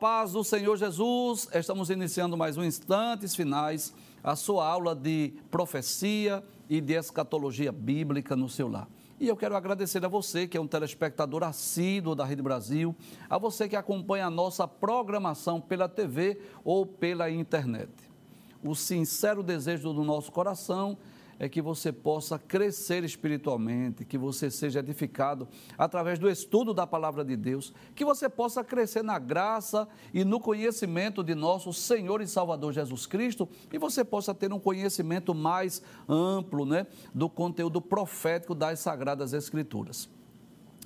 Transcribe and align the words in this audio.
Paz 0.00 0.32
do 0.32 0.44
Senhor 0.44 0.76
Jesus, 0.76 1.48
estamos 1.54 1.88
iniciando 1.88 2.36
mais 2.36 2.58
um 2.58 2.64
Instantes 2.64 3.34
Finais, 3.34 3.94
a 4.22 4.36
sua 4.36 4.68
aula 4.68 4.94
de 4.94 5.32
profecia 5.50 6.44
e 6.68 6.82
de 6.82 6.92
escatologia 6.92 7.72
bíblica 7.72 8.36
no 8.36 8.46
seu 8.46 8.68
lar. 8.68 8.86
E 9.18 9.26
eu 9.26 9.34
quero 9.34 9.56
agradecer 9.56 10.04
a 10.04 10.08
você 10.08 10.46
que 10.46 10.58
é 10.58 10.60
um 10.60 10.66
telespectador 10.66 11.42
assíduo 11.42 12.14
da 12.14 12.26
Rede 12.26 12.42
Brasil, 12.42 12.94
a 13.30 13.38
você 13.38 13.66
que 13.70 13.76
acompanha 13.76 14.26
a 14.26 14.30
nossa 14.30 14.68
programação 14.68 15.62
pela 15.62 15.88
TV 15.88 16.42
ou 16.62 16.84
pela 16.84 17.30
internet. 17.30 17.90
O 18.62 18.74
sincero 18.74 19.42
desejo 19.42 19.94
do 19.94 20.04
nosso 20.04 20.30
coração 20.30 20.98
é 21.38 21.48
que 21.48 21.60
você 21.60 21.92
possa 21.92 22.38
crescer 22.38 23.04
espiritualmente, 23.04 24.04
que 24.04 24.16
você 24.16 24.50
seja 24.50 24.80
edificado 24.80 25.46
através 25.76 26.18
do 26.18 26.28
estudo 26.28 26.72
da 26.72 26.86
palavra 26.86 27.24
de 27.24 27.36
Deus, 27.36 27.72
que 27.94 28.04
você 28.04 28.28
possa 28.28 28.64
crescer 28.64 29.02
na 29.02 29.18
graça 29.18 29.86
e 30.12 30.24
no 30.24 30.40
conhecimento 30.40 31.22
de 31.22 31.34
nosso 31.34 31.72
Senhor 31.72 32.20
e 32.20 32.26
Salvador 32.26 32.72
Jesus 32.72 33.06
Cristo 33.06 33.48
e 33.72 33.78
você 33.78 34.04
possa 34.04 34.34
ter 34.34 34.52
um 34.52 34.58
conhecimento 34.58 35.34
mais 35.34 35.82
amplo 36.08 36.64
né, 36.64 36.86
do 37.14 37.28
conteúdo 37.28 37.80
profético 37.80 38.54
das 38.54 38.80
Sagradas 38.80 39.32
Escrituras. 39.32 40.08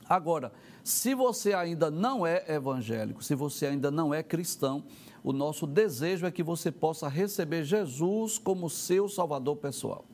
Agora, 0.08 0.53
se 0.82 1.14
você 1.14 1.53
ainda 1.53 1.88
não 1.88 2.27
é 2.27 2.44
evangélico, 2.48 3.22
se 3.22 3.36
você 3.36 3.66
ainda 3.66 3.92
não 3.92 4.12
é 4.12 4.25
cristão, 4.25 4.82
o 5.22 5.32
nosso 5.32 5.66
desejo 5.66 6.27
é 6.27 6.30
que 6.32 6.42
você 6.42 6.72
possa 6.72 7.08
receber 7.08 7.62
Jesus 7.62 8.36
como 8.36 8.69
seu 8.69 9.08
Salvador 9.08 9.56
pessoal. 9.56 10.05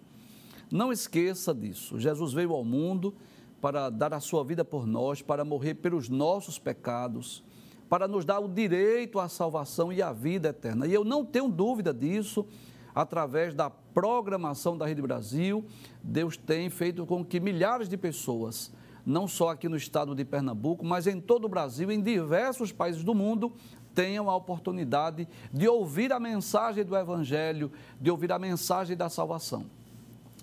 Não 0.71 0.93
esqueça 0.93 1.55
disso. 1.55 1.99
Jesus 1.99 2.33
veio 2.33 2.53
ao 2.53 2.65
mundo 2.65 3.15
para 3.61 3.89
dar 3.89 4.13
a 4.13 4.21
sua 4.21 4.45
vida 4.45 4.65
por 4.65 4.87
nós, 4.87 5.23
para 5.23 5.45
morrer 5.45 5.75
pelos 5.75 6.09
nossos 6.09 6.59
pecados, 6.59 7.43
para 7.89 8.09
nos 8.09 8.25
dar 8.25 8.41
o 8.41 8.49
direito 8.49 9.19
à 9.19 9.29
salvação 9.29 9.93
e 9.93 10.03
à 10.03 10.13
vida 10.13 10.49
eterna. 10.49 10.87
E 10.87 10.93
eu 10.93 11.05
não 11.05 11.25
tenho 11.25 11.49
dúvida 11.49 11.95
disso, 11.95 12.47
através 12.95 13.55
da 13.55 13.71
programação 13.71 14.77
da 14.77 14.87
Rede 14.87 15.03
Brasil, 15.03 15.65
Deus 16.03 16.37
tem 16.37 16.69
feito 16.69 17.07
com 17.07 17.25
que 17.25 17.39
milhares 17.39 17.89
de 17.89 17.97
pessoas, 17.97 18.73
não 19.05 19.29
só 19.29 19.51
aqui 19.51 19.69
no 19.69 19.77
estado 19.77 20.15
de 20.15 20.25
Pernambuco, 20.25 20.85
mas 20.85 21.07
em 21.07 21.21
todo 21.21 21.45
o 21.45 21.49
Brasil, 21.49 21.91
em 21.91 22.03
diversos 22.03 22.73
países 22.73 23.05
do 23.05 23.15
mundo, 23.15 23.53
tenham 23.95 24.29
a 24.29 24.37
oportunidade 24.37 25.29
de 25.53 25.69
ouvir 25.69 26.13
a 26.13 26.19
mensagem 26.21 26.85
do 26.85 26.97
Evangelho, 26.97 27.71
de 28.01 28.11
ouvir 28.11 28.33
a 28.33 28.39
mensagem 28.39 28.97
da 28.97 29.09
salvação. 29.09 29.67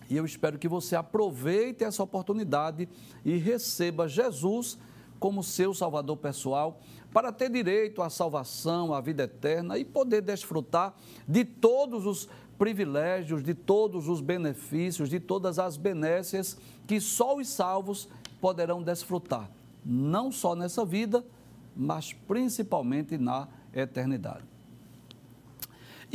E 0.09 0.17
eu 0.17 0.25
espero 0.25 0.57
que 0.57 0.67
você 0.67 0.95
aproveite 0.95 1.83
essa 1.83 2.03
oportunidade 2.03 2.87
e 3.23 3.37
receba 3.37 4.07
Jesus 4.07 4.77
como 5.19 5.41
seu 5.41 5.73
Salvador 5.73 6.17
pessoal, 6.17 6.81
para 7.13 7.31
ter 7.31 7.49
direito 7.49 8.01
à 8.01 8.09
salvação, 8.09 8.93
à 8.93 8.99
vida 8.99 9.23
eterna 9.23 9.77
e 9.77 9.85
poder 9.85 10.21
desfrutar 10.21 10.93
de 11.25 11.45
todos 11.45 12.05
os 12.05 12.27
privilégios, 12.57 13.41
de 13.43 13.53
todos 13.53 14.09
os 14.09 14.19
benefícios, 14.19 15.09
de 15.09 15.19
todas 15.19 15.59
as 15.59 15.77
benécias 15.77 16.57
que 16.85 16.99
só 16.99 17.37
os 17.37 17.47
salvos 17.47 18.09
poderão 18.41 18.83
desfrutar, 18.83 19.49
não 19.85 20.31
só 20.31 20.55
nessa 20.55 20.83
vida, 20.83 21.25
mas 21.75 22.11
principalmente 22.11 23.17
na 23.17 23.47
eternidade. 23.73 24.52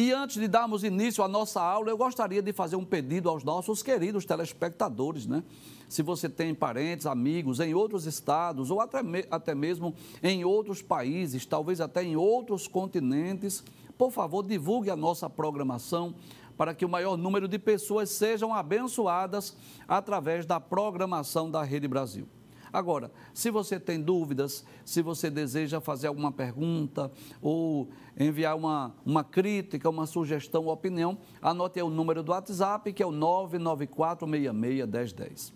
E 0.00 0.12
antes 0.12 0.36
de 0.40 0.46
darmos 0.46 0.84
início 0.84 1.24
à 1.24 1.26
nossa 1.26 1.60
aula, 1.60 1.90
eu 1.90 1.98
gostaria 1.98 2.40
de 2.40 2.52
fazer 2.52 2.76
um 2.76 2.84
pedido 2.84 3.28
aos 3.28 3.42
nossos 3.42 3.82
queridos 3.82 4.24
telespectadores, 4.24 5.26
né? 5.26 5.42
Se 5.88 6.04
você 6.04 6.28
tem 6.28 6.54
parentes, 6.54 7.04
amigos 7.04 7.58
em 7.58 7.74
outros 7.74 8.06
estados 8.06 8.70
ou 8.70 8.80
até, 8.80 9.00
até 9.28 9.56
mesmo 9.56 9.92
em 10.22 10.44
outros 10.44 10.80
países, 10.80 11.44
talvez 11.44 11.80
até 11.80 12.04
em 12.04 12.14
outros 12.14 12.68
continentes, 12.68 13.64
por 13.98 14.12
favor, 14.12 14.46
divulgue 14.46 14.88
a 14.88 14.94
nossa 14.94 15.28
programação 15.28 16.14
para 16.56 16.72
que 16.74 16.84
o 16.84 16.88
maior 16.88 17.16
número 17.16 17.48
de 17.48 17.58
pessoas 17.58 18.08
sejam 18.08 18.54
abençoadas 18.54 19.56
através 19.88 20.46
da 20.46 20.60
programação 20.60 21.50
da 21.50 21.64
Rede 21.64 21.88
Brasil. 21.88 22.28
Agora, 22.72 23.12
se 23.32 23.50
você 23.50 23.80
tem 23.80 24.00
dúvidas, 24.00 24.64
se 24.84 25.02
você 25.02 25.28
deseja 25.30 25.80
fazer 25.80 26.06
alguma 26.08 26.32
pergunta 26.32 27.10
ou 27.40 27.88
enviar 28.18 28.56
uma, 28.56 28.94
uma 29.04 29.22
crítica, 29.24 29.88
uma 29.88 30.06
sugestão 30.06 30.64
ou 30.64 30.72
opinião, 30.72 31.18
anote 31.40 31.78
aí 31.78 31.82
o 31.82 31.90
número 31.90 32.22
do 32.22 32.32
WhatsApp, 32.32 32.92
que 32.92 33.02
é 33.02 33.06
o 33.06 33.12
994661010. 33.12 35.54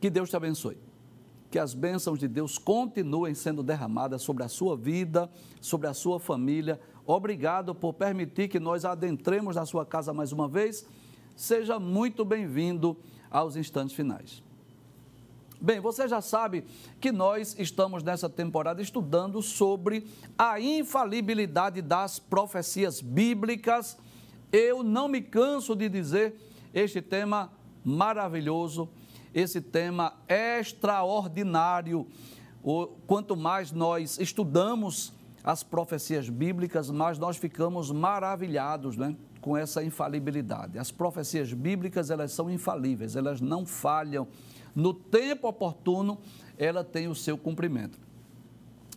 Que 0.00 0.08
Deus 0.10 0.30
te 0.30 0.36
abençoe. 0.36 0.78
Que 1.50 1.58
as 1.58 1.72
bênçãos 1.72 2.18
de 2.18 2.28
Deus 2.28 2.58
continuem 2.58 3.34
sendo 3.34 3.62
derramadas 3.62 4.20
sobre 4.22 4.42
a 4.42 4.48
sua 4.48 4.76
vida, 4.76 5.30
sobre 5.60 5.86
a 5.86 5.94
sua 5.94 6.20
família. 6.20 6.78
Obrigado 7.06 7.74
por 7.74 7.94
permitir 7.94 8.48
que 8.48 8.60
nós 8.60 8.84
adentremos 8.84 9.56
na 9.56 9.64
sua 9.64 9.86
casa 9.86 10.12
mais 10.12 10.32
uma 10.32 10.46
vez. 10.48 10.86
Seja 11.34 11.80
muito 11.80 12.22
bem-vindo 12.24 12.96
aos 13.30 13.56
instantes 13.56 13.96
finais. 13.96 14.43
Bem, 15.64 15.80
você 15.80 16.06
já 16.06 16.20
sabe 16.20 16.62
que 17.00 17.10
nós 17.10 17.56
estamos 17.58 18.02
nessa 18.02 18.28
temporada 18.28 18.82
estudando 18.82 19.40
sobre 19.40 20.06
a 20.36 20.60
infalibilidade 20.60 21.80
das 21.80 22.18
profecias 22.18 23.00
bíblicas. 23.00 23.96
Eu 24.52 24.82
não 24.82 25.08
me 25.08 25.22
canso 25.22 25.74
de 25.74 25.88
dizer 25.88 26.38
este 26.74 27.00
tema 27.00 27.50
maravilhoso, 27.82 28.90
esse 29.32 29.58
tema 29.58 30.12
extraordinário. 30.28 32.06
Quanto 33.06 33.34
mais 33.34 33.72
nós 33.72 34.18
estudamos 34.18 35.14
as 35.42 35.62
profecias 35.62 36.28
bíblicas, 36.28 36.90
mais 36.90 37.18
nós 37.18 37.38
ficamos 37.38 37.90
maravilhados 37.90 38.98
né, 38.98 39.16
com 39.40 39.56
essa 39.56 39.82
infalibilidade. 39.82 40.78
As 40.78 40.90
profecias 40.90 41.54
bíblicas, 41.54 42.10
elas 42.10 42.32
são 42.32 42.50
infalíveis, 42.50 43.16
elas 43.16 43.40
não 43.40 43.64
falham 43.64 44.28
no 44.74 44.92
tempo 44.92 45.48
oportuno, 45.48 46.18
ela 46.58 46.82
tem 46.82 47.08
o 47.08 47.14
seu 47.14 47.38
cumprimento. 47.38 47.98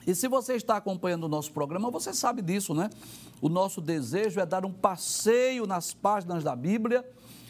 E 0.06 0.16
se 0.16 0.28
você 0.30 0.54
está 0.54 0.78
acompanhando 0.78 1.26
o 1.26 1.28
nosso 1.28 1.52
programa, 1.52 1.92
você 1.92 2.14
sabe 2.14 2.42
disso, 2.42 2.74
né? 2.74 2.90
O 3.42 3.50
nosso 3.50 3.82
desejo 3.82 4.40
é 4.40 4.46
dar 4.46 4.66
um 4.66 4.72
passeio 4.72 5.68
nas 5.68 5.94
páginas 5.94 6.46
da 6.46 6.56
Bíblia, 6.56 7.06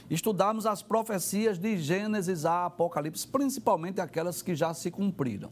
estudarmos 0.09 0.65
as 0.65 0.81
profecias 0.81 1.59
de 1.59 1.77
Gênesis 1.77 2.45
a 2.45 2.65
Apocalipse, 2.65 3.27
principalmente 3.27 4.01
aquelas 4.01 4.41
que 4.41 4.55
já 4.55 4.73
se 4.73 4.89
cumpriram. 4.89 5.51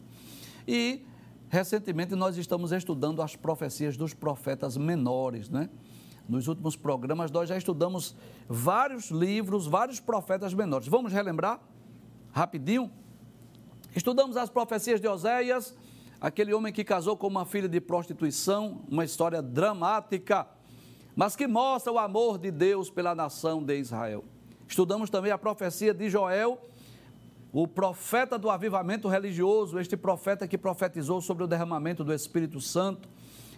E 0.66 1.04
recentemente 1.48 2.16
nós 2.16 2.36
estamos 2.36 2.72
estudando 2.72 3.22
as 3.22 3.36
profecias 3.36 3.96
dos 3.96 4.12
profetas 4.12 4.76
menores, 4.76 5.48
né? 5.48 5.70
Nos 6.28 6.48
últimos 6.48 6.74
programas 6.74 7.30
nós 7.30 7.48
já 7.48 7.56
estudamos 7.56 8.16
vários 8.48 9.12
livros, 9.12 9.68
vários 9.68 10.00
profetas 10.00 10.52
menores. 10.52 10.88
Vamos 10.88 11.12
relembrar? 11.12 11.60
Rapidinho. 12.36 12.90
Estudamos 13.94 14.36
as 14.36 14.50
profecias 14.50 15.00
de 15.00 15.08
Oséias, 15.08 15.74
aquele 16.20 16.52
homem 16.52 16.70
que 16.70 16.84
casou 16.84 17.16
com 17.16 17.26
uma 17.26 17.46
filha 17.46 17.66
de 17.66 17.80
prostituição, 17.80 18.84
uma 18.90 19.06
história 19.06 19.40
dramática, 19.40 20.46
mas 21.14 21.34
que 21.34 21.46
mostra 21.46 21.90
o 21.90 21.98
amor 21.98 22.36
de 22.36 22.50
Deus 22.50 22.90
pela 22.90 23.14
nação 23.14 23.64
de 23.64 23.78
Israel. 23.78 24.22
Estudamos 24.68 25.08
também 25.08 25.32
a 25.32 25.38
profecia 25.38 25.94
de 25.94 26.10
Joel, 26.10 26.60
o 27.54 27.66
profeta 27.66 28.38
do 28.38 28.50
avivamento 28.50 29.08
religioso, 29.08 29.78
este 29.78 29.96
profeta 29.96 30.46
que 30.46 30.58
profetizou 30.58 31.22
sobre 31.22 31.44
o 31.44 31.46
derramamento 31.46 32.04
do 32.04 32.12
Espírito 32.12 32.60
Santo. 32.60 33.08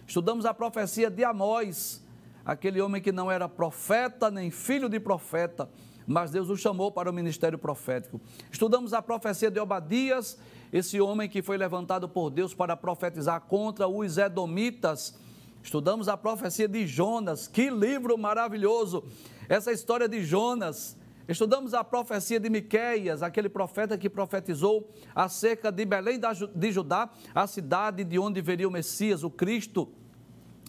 Estudamos 0.07 0.45
a 0.45 0.53
profecia 0.53 1.09
de 1.11 1.25
Amós, 1.25 2.01
aquele 2.45 2.79
homem 2.79 3.01
que 3.01 3.11
não 3.11 3.29
era 3.29 3.49
profeta 3.49 4.31
nem 4.31 4.49
filho 4.49 4.87
de 4.87 5.01
profeta, 5.01 5.69
mas 6.09 6.31
Deus 6.31 6.49
o 6.49 6.57
chamou 6.57 6.91
para 6.91 7.07
o 7.07 7.13
ministério 7.13 7.59
profético. 7.59 8.19
Estudamos 8.51 8.95
a 8.95 9.01
profecia 9.01 9.51
de 9.51 9.59
Obadias, 9.59 10.39
esse 10.73 10.99
homem 10.99 11.29
que 11.29 11.43
foi 11.43 11.55
levantado 11.55 12.09
por 12.09 12.31
Deus 12.31 12.51
para 12.51 12.75
profetizar 12.75 13.39
contra 13.41 13.87
os 13.87 14.17
edomitas. 14.17 15.15
Estudamos 15.61 16.09
a 16.09 16.17
profecia 16.17 16.67
de 16.67 16.87
Jonas, 16.87 17.47
que 17.47 17.69
livro 17.69 18.17
maravilhoso! 18.17 19.03
Essa 19.47 19.71
história 19.71 20.09
de 20.09 20.23
Jonas. 20.23 20.97
Estudamos 21.27 21.75
a 21.75 21.83
profecia 21.83 22.39
de 22.39 22.49
Miqueias, 22.49 23.21
aquele 23.21 23.47
profeta 23.47 23.95
que 23.95 24.09
profetizou 24.09 24.89
acerca 25.13 25.71
de 25.71 25.85
Belém 25.85 26.19
de 26.55 26.71
Judá, 26.71 27.07
a 27.35 27.45
cidade 27.45 28.03
de 28.03 28.17
onde 28.17 28.41
viria 28.41 28.67
o 28.67 28.71
Messias, 28.71 29.23
o 29.23 29.29
Cristo. 29.29 29.87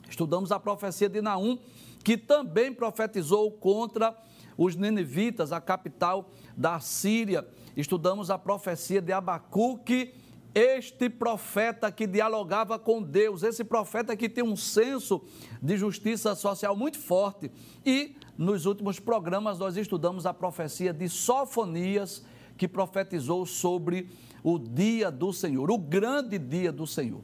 Estudamos 0.06 0.52
a 0.52 0.60
profecia 0.60 1.08
de 1.08 1.22
Naum, 1.22 1.58
que 2.04 2.18
também 2.18 2.74
profetizou 2.74 3.50
contra 3.52 4.14
os 4.60 4.76
ninivitas, 4.76 5.52
a 5.52 5.60
capital 5.60 6.30
da 6.54 6.78
Síria. 6.80 7.48
Estudamos 7.74 8.30
a 8.30 8.36
profecia 8.36 9.00
de 9.00 9.10
Abacuque, 9.10 10.12
este 10.54 11.08
profeta 11.08 11.90
que 11.90 12.06
dialogava 12.06 12.78
com 12.78 13.02
Deus, 13.02 13.42
esse 13.42 13.64
profeta 13.64 14.14
que 14.14 14.28
tem 14.28 14.44
um 14.44 14.56
senso 14.56 15.24
de 15.62 15.78
justiça 15.78 16.34
social 16.34 16.76
muito 16.76 16.98
forte. 16.98 17.50
E 17.86 18.14
nos 18.36 18.66
últimos 18.66 19.00
programas 19.00 19.58
nós 19.58 19.78
estudamos 19.78 20.26
a 20.26 20.34
profecia 20.34 20.92
de 20.92 21.08
Sofonias, 21.08 22.22
que 22.58 22.68
profetizou 22.68 23.46
sobre 23.46 24.10
o 24.44 24.58
dia 24.58 25.10
do 25.10 25.32
Senhor, 25.32 25.70
o 25.70 25.78
grande 25.78 26.38
dia 26.38 26.70
do 26.70 26.86
Senhor. 26.86 27.22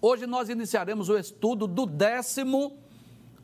Hoje 0.00 0.24
nós 0.24 0.48
iniciaremos 0.48 1.08
o 1.08 1.18
estudo 1.18 1.66
do 1.66 1.84
décimo 1.84 2.78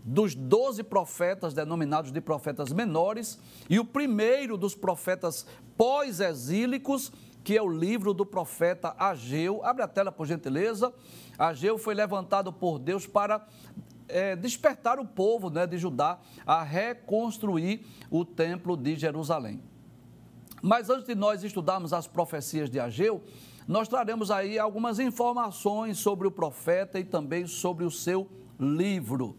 dos 0.04 0.34
doze 0.34 0.82
profetas 0.82 1.54
denominados 1.54 2.12
de 2.12 2.20
profetas 2.20 2.70
menores 2.70 3.38
e 3.70 3.78
o 3.78 3.84
primeiro 3.86 4.58
dos 4.58 4.74
profetas 4.74 5.46
pós-exílicos, 5.78 7.10
que 7.42 7.56
é 7.56 7.62
o 7.62 7.68
livro 7.68 8.12
do 8.12 8.26
profeta 8.26 8.94
Ageu. 8.98 9.64
Abre 9.64 9.82
a 9.82 9.88
tela, 9.88 10.12
por 10.12 10.26
gentileza. 10.26 10.92
Ageu 11.38 11.78
foi 11.78 11.94
levantado 11.94 12.52
por 12.52 12.78
Deus 12.78 13.06
para 13.06 13.46
é, 14.06 14.36
despertar 14.36 14.98
o 14.98 15.06
povo 15.06 15.48
né, 15.48 15.66
de 15.66 15.78
Judá 15.78 16.18
a 16.46 16.62
reconstruir 16.62 17.86
o 18.10 18.26
templo 18.26 18.76
de 18.76 18.96
Jerusalém. 18.96 19.62
Mas 20.62 20.90
antes 20.90 21.06
de 21.06 21.14
nós 21.14 21.42
estudarmos 21.42 21.94
as 21.94 22.06
profecias 22.06 22.68
de 22.68 22.78
Ageu, 22.78 23.22
nós 23.66 23.88
traremos 23.88 24.30
aí 24.30 24.58
algumas 24.58 24.98
informações 24.98 25.96
sobre 25.96 26.28
o 26.28 26.30
profeta 26.30 26.98
e 26.98 27.04
também 27.04 27.46
sobre 27.46 27.84
o 27.84 27.90
seu 27.90 28.28
livro. 28.58 29.36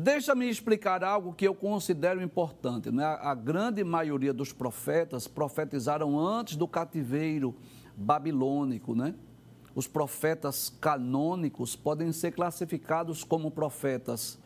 Deixa-me 0.00 0.48
explicar 0.48 1.02
algo 1.02 1.32
que 1.32 1.44
eu 1.44 1.52
considero 1.52 2.22
importante. 2.22 2.88
Né? 2.88 3.04
A 3.04 3.34
grande 3.34 3.82
maioria 3.82 4.32
dos 4.32 4.52
profetas 4.52 5.26
profetizaram 5.26 6.16
antes 6.16 6.54
do 6.54 6.68
cativeiro 6.68 7.52
babilônico. 7.96 8.94
Né? 8.94 9.12
Os 9.74 9.88
profetas 9.88 10.72
canônicos 10.80 11.74
podem 11.74 12.12
ser 12.12 12.30
classificados 12.30 13.24
como 13.24 13.50
profetas 13.50 14.38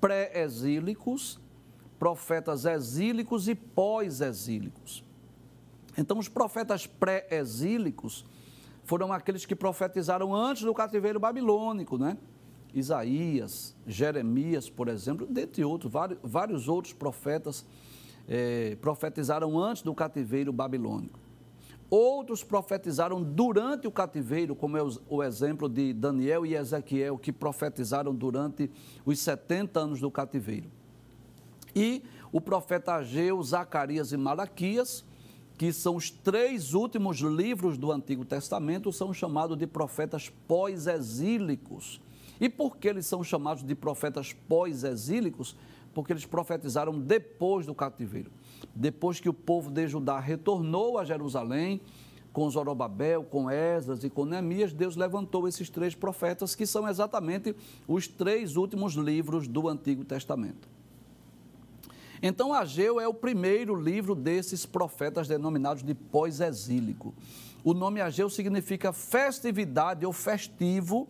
pré-exílicos, 0.00 1.38
profetas 2.00 2.64
exílicos 2.64 3.46
e 3.46 3.54
pós-exílicos. 3.54 5.04
Então, 5.96 6.18
os 6.18 6.28
profetas 6.28 6.84
pré-exílicos 6.84 8.26
foram 8.82 9.12
aqueles 9.12 9.46
que 9.46 9.54
profetizaram 9.54 10.34
antes 10.34 10.64
do 10.64 10.74
cativeiro 10.74 11.20
babilônico, 11.20 11.96
né? 11.96 12.18
Isaías, 12.78 13.74
Jeremias, 13.86 14.68
por 14.68 14.88
exemplo, 14.88 15.26
dentre 15.26 15.64
outros, 15.64 15.92
vários, 16.22 16.68
outros 16.68 16.92
profetas 16.92 17.64
é, 18.28 18.76
profetizaram 18.80 19.58
antes 19.58 19.82
do 19.82 19.94
cativeiro 19.94 20.52
babilônico. 20.52 21.18
Outros 21.88 22.42
profetizaram 22.42 23.22
durante 23.22 23.86
o 23.86 23.90
cativeiro, 23.90 24.54
como 24.54 24.76
é 24.76 24.82
o, 24.82 24.90
o 25.08 25.22
exemplo 25.22 25.68
de 25.68 25.92
Daniel 25.92 26.44
e 26.44 26.54
Ezequiel, 26.54 27.16
que 27.16 27.32
profetizaram 27.32 28.14
durante 28.14 28.70
os 29.04 29.20
70 29.20 29.80
anos 29.80 30.00
do 30.00 30.10
cativeiro. 30.10 30.68
E 31.74 32.02
o 32.32 32.40
profeta 32.40 32.94
Ageu, 32.94 33.40
Zacarias 33.42 34.12
e 34.12 34.16
Malaquias, 34.16 35.04
que 35.56 35.72
são 35.72 35.96
os 35.96 36.10
três 36.10 36.74
últimos 36.74 37.18
livros 37.18 37.78
do 37.78 37.90
Antigo 37.90 38.24
Testamento, 38.24 38.92
são 38.92 39.14
chamados 39.14 39.56
de 39.56 39.66
profetas 39.66 40.28
pós-exílicos. 40.46 42.00
E 42.40 42.48
por 42.48 42.76
que 42.76 42.88
eles 42.88 43.06
são 43.06 43.24
chamados 43.24 43.62
de 43.62 43.74
profetas 43.74 44.32
pós-exílicos? 44.32 45.56
Porque 45.94 46.12
eles 46.12 46.26
profetizaram 46.26 46.98
depois 46.98 47.64
do 47.64 47.74
cativeiro. 47.74 48.30
Depois 48.74 49.18
que 49.18 49.28
o 49.28 49.34
povo 49.34 49.70
de 49.70 49.88
Judá 49.88 50.18
retornou 50.20 50.98
a 50.98 51.04
Jerusalém, 51.04 51.80
com 52.36 52.50
Zorobabel, 52.50 53.24
com 53.24 53.50
Esdras 53.50 54.04
e 54.04 54.10
com 54.10 54.26
Neemias, 54.26 54.70
Deus 54.70 54.94
levantou 54.94 55.48
esses 55.48 55.70
três 55.70 55.94
profetas, 55.94 56.54
que 56.54 56.66
são 56.66 56.86
exatamente 56.86 57.56
os 57.88 58.06
três 58.06 58.56
últimos 58.56 58.92
livros 58.92 59.48
do 59.48 59.66
Antigo 59.66 60.04
Testamento. 60.04 60.68
Então, 62.22 62.52
Ageu 62.52 63.00
é 63.00 63.08
o 63.08 63.14
primeiro 63.14 63.74
livro 63.74 64.14
desses 64.14 64.66
profetas 64.66 65.26
denominados 65.26 65.82
de 65.82 65.94
pós-exílico. 65.94 67.14
O 67.64 67.72
nome 67.72 68.02
Ageu 68.02 68.28
significa 68.28 68.92
festividade 68.92 70.04
ou 70.04 70.12
festivo, 70.12 71.08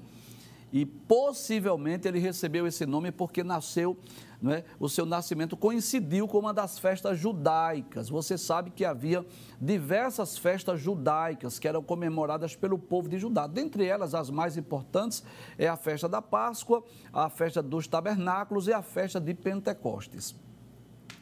e 0.73 0.85
possivelmente 0.85 2.09
ele 2.09 2.19
recebeu 2.19 2.67
esse 2.67 2.85
nome 2.85 3.13
porque 3.13 3.45
nasceu, 3.45 3.97
não 4.43 4.53
é? 4.53 4.65
o 4.79 4.89
seu 4.89 5.07
nascimento 5.07 5.57
coincidiu 5.57 6.27
com 6.29 6.39
uma 6.39 6.53
das 6.53 6.79
festas 6.79 7.19
judaicas. 7.19 8.09
Você 8.09 8.37
sabe 8.37 8.71
que 8.71 8.85
havia 8.85 9.25
diversas 9.61 10.37
festas 10.37 10.81
judaicas 10.81 11.59
que 11.59 11.69
eram 11.69 11.83
comemoradas 11.83 12.55
pelo 12.55 12.79
povo 12.79 13.09
de 13.09 13.19
Judá. 13.19 13.47
Dentre 13.47 13.87
elas, 13.87 14.15
as 14.15 14.29
mais 14.29 14.57
importantes 14.57 15.23
é 15.57 15.69
a 15.69 15.77
festa 15.77 16.09
da 16.09 16.21
Páscoa, 16.21 16.83
a 17.13 17.31
festa 17.31 17.63
dos 17.63 17.87
tabernáculos 17.87 18.67
e 18.67 18.73
a 18.73 18.83
festa 18.83 19.21
de 19.21 19.33
Pentecostes. 19.33 20.35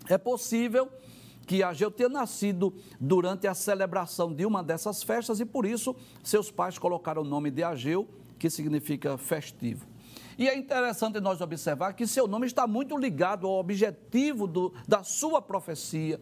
É 0.08 0.18
possível 0.18 0.88
que 1.46 1.62
Ageu 1.62 1.90
tenha 1.90 2.08
nascido 2.08 2.74
durante 2.98 3.46
a 3.46 3.54
celebração 3.54 4.32
de 4.32 4.46
uma 4.46 4.62
dessas 4.62 5.02
festas 5.02 5.40
e 5.40 5.44
por 5.44 5.66
isso 5.66 5.94
seus 6.22 6.50
pais 6.50 6.78
colocaram 6.78 7.22
o 7.22 7.24
nome 7.24 7.50
de 7.50 7.62
Ageu, 7.62 8.08
que 8.38 8.50
significa 8.50 9.16
festivo. 9.16 9.86
E 10.36 10.48
é 10.48 10.56
interessante 10.56 11.20
nós 11.20 11.40
observar 11.40 11.92
que 11.92 12.06
seu 12.06 12.26
nome 12.26 12.46
está 12.46 12.66
muito 12.66 12.96
ligado 12.96 13.46
ao 13.46 13.54
objetivo 13.54 14.46
do, 14.46 14.72
da 14.86 15.02
sua 15.02 15.40
profecia, 15.40 16.20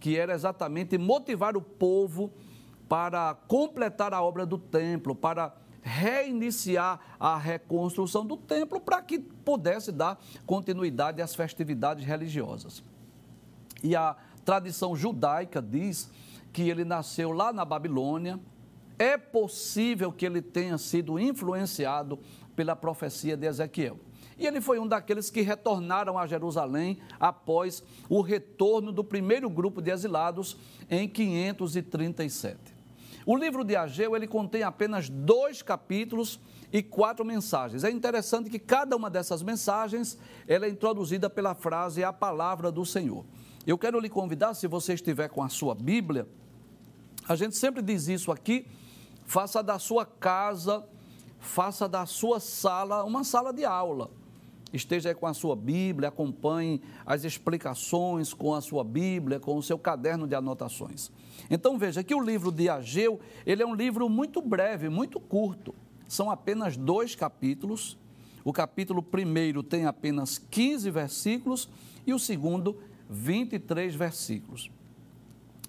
que 0.00 0.16
era 0.16 0.34
exatamente 0.34 0.96
motivar 0.96 1.56
o 1.56 1.60
povo 1.60 2.32
para 2.88 3.34
completar 3.46 4.14
a 4.14 4.22
obra 4.22 4.46
do 4.46 4.56
templo, 4.56 5.14
para 5.14 5.54
reiniciar 5.82 6.98
a 7.20 7.36
reconstrução 7.36 8.26
do 8.26 8.36
templo, 8.36 8.80
para 8.80 9.00
que 9.02 9.18
pudesse 9.18 9.92
dar 9.92 10.20
continuidade 10.44 11.22
às 11.22 11.34
festividades 11.34 12.04
religiosas. 12.04 12.82
E 13.82 13.94
a 13.94 14.16
tradição 14.44 14.96
judaica 14.96 15.62
diz 15.62 16.10
que 16.52 16.68
ele 16.68 16.84
nasceu 16.84 17.32
lá 17.32 17.52
na 17.52 17.64
Babilônia. 17.64 18.40
É 18.98 19.16
possível 19.16 20.10
que 20.12 20.24
ele 20.24 20.40
tenha 20.40 20.78
sido 20.78 21.18
influenciado 21.18 22.18
pela 22.54 22.74
profecia 22.74 23.36
de 23.36 23.46
Ezequiel. 23.46 23.98
E 24.38 24.46
ele 24.46 24.60
foi 24.60 24.78
um 24.78 24.86
daqueles 24.86 25.30
que 25.30 25.40
retornaram 25.40 26.18
a 26.18 26.26
Jerusalém 26.26 26.98
após 27.18 27.82
o 28.08 28.20
retorno 28.20 28.92
do 28.92 29.02
primeiro 29.02 29.48
grupo 29.48 29.80
de 29.80 29.90
exilados 29.90 30.56
em 30.90 31.08
537. 31.08 32.76
O 33.24 33.36
livro 33.36 33.64
de 33.64 33.74
Ageu 33.74 34.14
ele 34.14 34.26
contém 34.26 34.62
apenas 34.62 35.08
dois 35.08 35.62
capítulos 35.62 36.38
e 36.72 36.82
quatro 36.82 37.24
mensagens. 37.24 37.82
É 37.82 37.90
interessante 37.90 38.50
que 38.50 38.58
cada 38.58 38.94
uma 38.94 39.10
dessas 39.10 39.42
mensagens 39.42 40.18
ela 40.46 40.66
é 40.66 40.68
introduzida 40.68 41.28
pela 41.28 41.54
frase 41.54 42.04
a 42.04 42.12
palavra 42.12 42.70
do 42.70 42.84
Senhor. 42.84 43.24
Eu 43.66 43.76
quero 43.76 43.98
lhe 43.98 44.08
convidar, 44.08 44.54
se 44.54 44.68
você 44.68 44.94
estiver 44.94 45.28
com 45.28 45.42
a 45.42 45.48
sua 45.48 45.74
Bíblia, 45.74 46.28
a 47.26 47.34
gente 47.34 47.56
sempre 47.56 47.82
diz 47.82 48.06
isso 48.06 48.30
aqui, 48.30 48.66
faça 49.26 49.62
da 49.62 49.78
sua 49.78 50.06
casa, 50.06 50.86
faça 51.38 51.88
da 51.88 52.06
sua 52.06 52.40
sala 52.40 53.04
uma 53.04 53.24
sala 53.24 53.52
de 53.52 53.64
aula. 53.64 54.10
Esteja 54.72 55.10
aí 55.10 55.14
com 55.14 55.26
a 55.26 55.34
sua 55.34 55.54
Bíblia, 55.54 56.08
acompanhe 56.08 56.82
as 57.04 57.24
explicações 57.24 58.34
com 58.34 58.54
a 58.54 58.60
sua 58.60 58.82
Bíblia, 58.82 59.38
com 59.38 59.56
o 59.56 59.62
seu 59.62 59.78
caderno 59.78 60.26
de 60.26 60.34
anotações. 60.34 61.10
Então 61.48 61.78
veja 61.78 62.02
que 62.02 62.14
o 62.14 62.20
livro 62.20 62.50
de 62.50 62.68
Ageu, 62.68 63.20
ele 63.44 63.62
é 63.62 63.66
um 63.66 63.74
livro 63.74 64.08
muito 64.08 64.42
breve, 64.42 64.88
muito 64.88 65.20
curto. 65.20 65.74
São 66.08 66.30
apenas 66.30 66.76
dois 66.76 67.14
capítulos. 67.14 67.96
O 68.44 68.52
capítulo 68.52 69.02
primeiro 69.02 69.62
tem 69.62 69.86
apenas 69.86 70.38
15 70.38 70.90
versículos 70.90 71.68
e 72.06 72.12
o 72.12 72.18
segundo 72.18 72.76
23 73.08 73.94
versículos. 73.94 74.70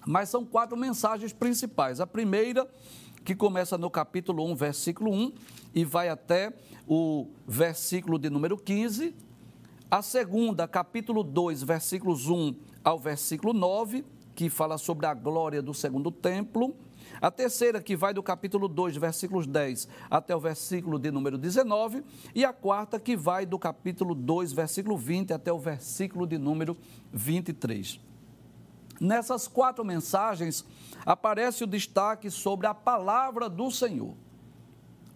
Mas 0.06 0.28
são 0.28 0.44
quatro 0.44 0.76
mensagens 0.76 1.32
principais. 1.32 2.00
A 2.00 2.06
primeira, 2.06 2.68
que 3.28 3.34
começa 3.34 3.76
no 3.76 3.90
capítulo 3.90 4.42
1, 4.46 4.56
versículo 4.56 5.12
1, 5.12 5.32
e 5.74 5.84
vai 5.84 6.08
até 6.08 6.50
o 6.86 7.26
versículo 7.46 8.18
de 8.18 8.30
número 8.30 8.56
15. 8.56 9.14
A 9.90 10.00
segunda, 10.00 10.66
capítulo 10.66 11.22
2, 11.22 11.62
versículos 11.62 12.26
1 12.26 12.56
ao 12.82 12.98
versículo 12.98 13.52
9, 13.52 14.02
que 14.34 14.48
fala 14.48 14.78
sobre 14.78 15.04
a 15.04 15.12
glória 15.12 15.60
do 15.60 15.74
segundo 15.74 16.10
templo. 16.10 16.74
A 17.20 17.30
terceira, 17.30 17.82
que 17.82 17.94
vai 17.94 18.14
do 18.14 18.22
capítulo 18.22 18.66
2, 18.66 18.96
versículos 18.96 19.46
10 19.46 19.88
até 20.10 20.34
o 20.34 20.40
versículo 20.40 20.98
de 20.98 21.10
número 21.10 21.36
19. 21.36 22.02
E 22.34 22.46
a 22.46 22.52
quarta, 22.54 22.98
que 22.98 23.14
vai 23.14 23.44
do 23.44 23.58
capítulo 23.58 24.14
2, 24.14 24.54
versículo 24.54 24.96
20 24.96 25.34
até 25.34 25.52
o 25.52 25.58
versículo 25.58 26.26
de 26.26 26.38
número 26.38 26.74
23. 27.12 28.07
Nessas 29.00 29.46
quatro 29.46 29.84
mensagens, 29.84 30.64
aparece 31.06 31.64
o 31.64 31.66
destaque 31.66 32.30
sobre 32.30 32.66
a 32.66 32.74
palavra 32.74 33.48
do 33.48 33.70
Senhor. 33.70 34.14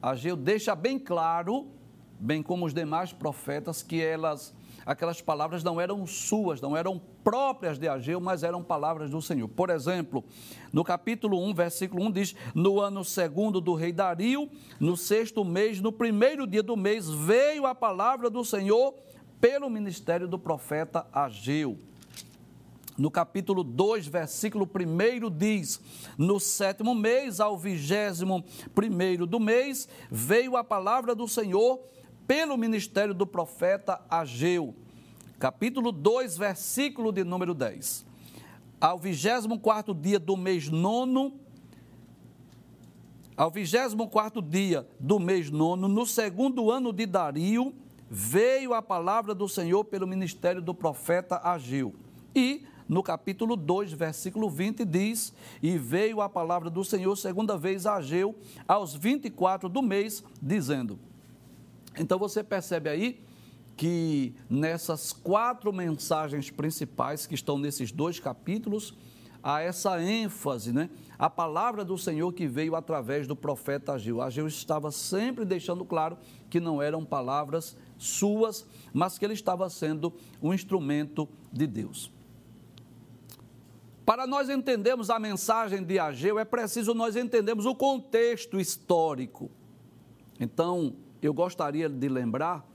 Ageu 0.01 0.37
deixa 0.37 0.75
bem 0.75 0.99
claro, 0.99 1.69
bem 2.19 2.43
como 2.43 2.67
os 2.67 2.75
demais 2.75 3.13
profetas, 3.13 3.83
que 3.83 4.01
elas 4.01 4.55
aquelas 4.85 5.21
palavras 5.21 5.63
não 5.63 5.81
eram 5.81 6.05
suas, 6.07 6.61
não 6.61 6.77
eram 6.77 7.01
próprias 7.23 7.79
de 7.79 7.89
Ageu, 7.89 8.21
mas 8.21 8.43
eram 8.43 8.63
palavras 8.63 9.11
do 9.11 9.23
Senhor. 9.23 9.49
Por 9.49 9.71
exemplo, 9.71 10.25
no 10.73 10.83
capítulo 10.83 11.41
1, 11.45 11.55
versículo 11.55 12.05
1 12.05 12.11
diz: 12.11 12.35
No 12.55 12.81
ano 12.81 13.05
segundo 13.05 13.61
do 13.61 13.75
rei 13.75 13.93
Dario, 13.93 14.51
no 14.81 14.97
sexto 14.97 15.45
mês, 15.45 15.81
no 15.81 15.93
primeiro 15.93 16.47
dia 16.47 16.63
do 16.63 16.77
mês, 16.77 17.09
veio 17.09 17.67
a 17.67 17.75
palavra 17.75 18.29
do 18.29 18.45
Senhor 18.45 18.95
pelo 19.41 19.71
ministério 19.71 20.29
do 20.29 20.39
profeta 20.39 21.07
Ageu. 21.13 21.79
No 22.97 23.11
capítulo 23.11 23.65
2, 23.65 24.07
versículo 24.07 24.69
1, 24.69 25.31
diz: 25.31 25.81
No 26.19 26.39
sétimo 26.39 26.95
mês, 26.95 27.41
ao 27.41 27.57
vigésimo 27.57 28.45
primeiro 28.75 29.27
do 29.27 29.41
mês, 29.41 29.89
veio 30.11 30.57
a 30.57 30.65
palavra 30.65 31.15
do 31.15 31.27
Senhor 31.27 31.81
pelo 32.27 32.57
ministério 32.57 33.15
do 33.15 33.27
profeta 33.27 34.01
Ageu. 34.09 34.75
Capítulo 35.39 35.91
2, 35.91 36.37
versículo 36.37 37.11
de 37.11 37.25
número 37.25 37.55
10. 37.55 38.05
Ao 38.81 38.99
vigésimo 38.99 39.59
quarto 39.59 39.95
dia 39.95 40.19
do 40.19 40.37
mês 40.37 40.69
nono, 40.69 41.41
ao 43.37 43.51
vigésimo 43.51 44.09
quarto 44.09 44.43
dia 44.43 44.87
do 45.01 45.19
mês 45.19 45.51
nono, 45.51 45.89
no 45.89 46.07
segundo 46.07 46.71
ano 46.71 46.93
de 46.93 47.07
Dario, 47.07 47.75
veio 48.09 48.75
a 48.75 48.83
palavra 48.83 49.35
do 49.35 49.49
Senhor 49.49 49.85
pelo 49.85 50.07
ministério 50.07 50.61
do 50.61 50.75
profeta 50.75 51.41
Ageu. 51.43 51.95
E 52.35 52.67
no 52.93 53.03
capítulo 53.03 53.57
2, 53.57 53.93
versículo 53.95 54.51
20, 54.51 54.85
diz: 54.85 55.33
E 55.63 55.79
veio 55.79 56.21
a 56.21 56.29
palavra 56.29 56.69
do 56.69 56.85
Senhor 56.85 57.17
segunda 57.17 57.57
vez 57.57 57.87
a 57.87 57.95
Ageu, 57.95 58.37
aos 58.69 58.95
24 58.95 59.69
do 59.69 59.81
mês, 59.81 60.23
dizendo. 60.41 60.99
Então 61.99 62.19
você 62.19 62.45
percebe 62.45 62.91
aí 62.91 63.25
que 63.79 64.35
nessas 64.49 65.11
quatro 65.13 65.73
mensagens 65.73 66.51
principais 66.51 67.27
que 67.27 67.35
estão 67.35 67.57
nesses 67.57 67.91
dois 67.91 68.21
capítulos, 68.21 68.95
há 69.43 69.63
essa 69.63 70.01
ênfase, 70.03 70.71
né? 70.71 70.91
A 71.19 71.31
palavra 71.31 71.87
do 71.87 71.97
Senhor 71.97 72.31
que 72.35 72.47
veio 72.47 72.77
através 72.77 73.27
do 73.27 73.35
profeta 73.35 73.95
Ageu. 73.95 74.21
Ageu 74.21 74.47
estava 74.47 74.91
sempre 74.91 75.47
deixando 75.47 75.83
claro 75.83 76.19
que 76.51 76.61
não 76.61 76.83
eram 76.83 77.07
palavras 77.07 77.75
suas, 77.97 78.67
mas 78.93 79.17
que 79.17 79.25
ele 79.25 79.33
estava 79.33 79.71
sendo 79.71 80.13
um 80.43 80.53
instrumento 80.53 81.27
de 81.51 81.67
Deus. 81.67 82.13
Para 84.05 84.27
nós 84.27 84.49
entendermos 84.49 85.11
a 85.11 85.19
mensagem 85.19 85.83
de 85.83 85.99
Ageu, 85.99 86.39
é 86.39 86.45
preciso 86.45 86.93
nós 86.93 87.15
entendermos 87.15 87.67
o 87.67 87.75
contexto 87.75 88.59
histórico. 88.59 89.51
Então, 90.41 90.97
eu 91.21 91.33
gostaria 91.33 91.89
de 91.89 92.09
lembrar 92.09 92.69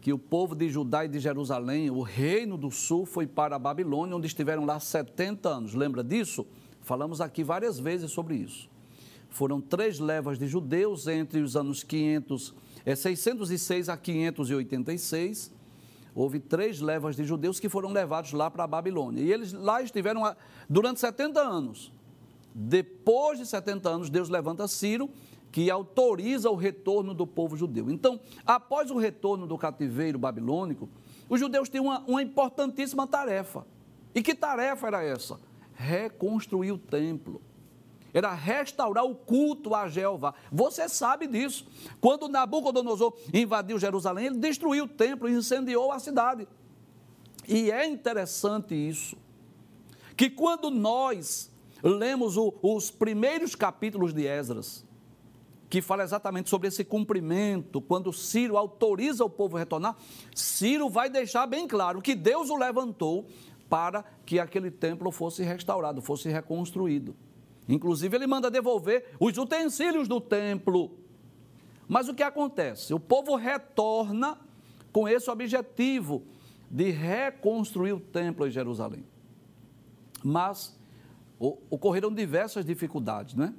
que 0.00 0.10
o 0.10 0.18
povo 0.18 0.54
de 0.54 0.70
Judá 0.70 1.04
e 1.04 1.08
de 1.08 1.18
Jerusalém, 1.18 1.90
o 1.90 2.00
reino 2.00 2.56
do 2.56 2.70
sul, 2.70 3.04
foi 3.04 3.26
para 3.26 3.56
a 3.56 3.58
Babilônia, 3.58 4.16
onde 4.16 4.26
estiveram 4.26 4.64
lá 4.64 4.80
70 4.80 5.48
anos. 5.48 5.74
Lembra 5.74 6.02
disso? 6.02 6.46
Falamos 6.80 7.20
aqui 7.20 7.44
várias 7.44 7.78
vezes 7.78 8.10
sobre 8.10 8.36
isso. 8.36 8.70
Foram 9.28 9.60
três 9.60 9.98
levas 9.98 10.38
de 10.38 10.46
judeus 10.46 11.06
entre 11.06 11.40
os 11.40 11.56
anos 11.56 11.84
500, 11.84 12.54
é, 12.86 12.96
606 12.96 13.90
a 13.90 13.96
586 13.98 15.52
houve 16.14 16.38
três 16.40 16.80
levas 16.80 17.16
de 17.16 17.24
judeus 17.24 17.60
que 17.60 17.68
foram 17.68 17.90
levados 17.90 18.32
lá 18.32 18.50
para 18.50 18.64
a 18.64 18.66
Babilônia. 18.66 19.22
E 19.22 19.32
eles 19.32 19.52
lá 19.52 19.82
estiveram 19.82 20.34
durante 20.68 21.00
70 21.00 21.40
anos. 21.40 21.92
Depois 22.54 23.38
de 23.38 23.46
70 23.46 23.88
anos, 23.88 24.10
Deus 24.10 24.28
levanta 24.28 24.66
Ciro, 24.66 25.08
que 25.52 25.70
autoriza 25.70 26.50
o 26.50 26.54
retorno 26.54 27.12
do 27.12 27.26
povo 27.26 27.56
judeu. 27.56 27.90
Então, 27.90 28.20
após 28.44 28.90
o 28.90 28.98
retorno 28.98 29.46
do 29.46 29.58
cativeiro 29.58 30.18
babilônico, 30.18 30.88
os 31.28 31.38
judeus 31.38 31.68
têm 31.68 31.80
uma, 31.80 32.00
uma 32.00 32.22
importantíssima 32.22 33.06
tarefa. 33.06 33.66
E 34.14 34.22
que 34.22 34.34
tarefa 34.34 34.86
era 34.86 35.02
essa? 35.02 35.38
Reconstruir 35.74 36.72
o 36.72 36.78
templo 36.78 37.40
era 38.12 38.32
restaurar 38.32 39.04
o 39.04 39.14
culto 39.14 39.74
a 39.74 39.88
Jeová. 39.88 40.34
Você 40.50 40.88
sabe 40.88 41.26
disso. 41.26 41.66
Quando 42.00 42.28
Nabucodonosor 42.28 43.14
invadiu 43.32 43.78
Jerusalém, 43.78 44.26
ele 44.26 44.38
destruiu 44.38 44.84
o 44.84 44.88
templo 44.88 45.28
e 45.28 45.32
incendiou 45.32 45.92
a 45.92 45.98
cidade. 45.98 46.46
E 47.48 47.70
é 47.70 47.86
interessante 47.86 48.74
isso, 48.74 49.16
que 50.16 50.30
quando 50.30 50.70
nós 50.70 51.50
lemos 51.82 52.36
o, 52.36 52.54
os 52.62 52.90
primeiros 52.90 53.54
capítulos 53.54 54.12
de 54.12 54.26
Esdras, 54.26 54.84
que 55.68 55.80
fala 55.80 56.02
exatamente 56.02 56.50
sobre 56.50 56.68
esse 56.68 56.84
cumprimento, 56.84 57.80
quando 57.80 58.12
Ciro 58.12 58.56
autoriza 58.56 59.24
o 59.24 59.30
povo 59.30 59.56
a 59.56 59.60
retornar, 59.60 59.96
Ciro 60.34 60.88
vai 60.88 61.08
deixar 61.08 61.46
bem 61.46 61.66
claro 61.66 62.02
que 62.02 62.14
Deus 62.14 62.50
o 62.50 62.56
levantou 62.56 63.26
para 63.68 64.04
que 64.26 64.40
aquele 64.40 64.70
templo 64.70 65.12
fosse 65.12 65.44
restaurado, 65.44 66.02
fosse 66.02 66.28
reconstruído. 66.28 67.14
Inclusive, 67.70 68.16
ele 68.16 68.26
manda 68.26 68.50
devolver 68.50 69.14
os 69.20 69.38
utensílios 69.38 70.08
do 70.08 70.20
templo. 70.20 70.90
Mas 71.86 72.08
o 72.08 72.14
que 72.14 72.22
acontece? 72.22 72.92
O 72.92 72.98
povo 72.98 73.36
retorna 73.36 74.36
com 74.92 75.08
esse 75.08 75.30
objetivo 75.30 76.24
de 76.68 76.90
reconstruir 76.90 77.92
o 77.92 78.00
templo 78.00 78.46
em 78.46 78.50
Jerusalém. 78.50 79.04
Mas 80.22 80.76
ocorreram 81.38 82.12
diversas 82.12 82.64
dificuldades, 82.64 83.34
né? 83.34 83.54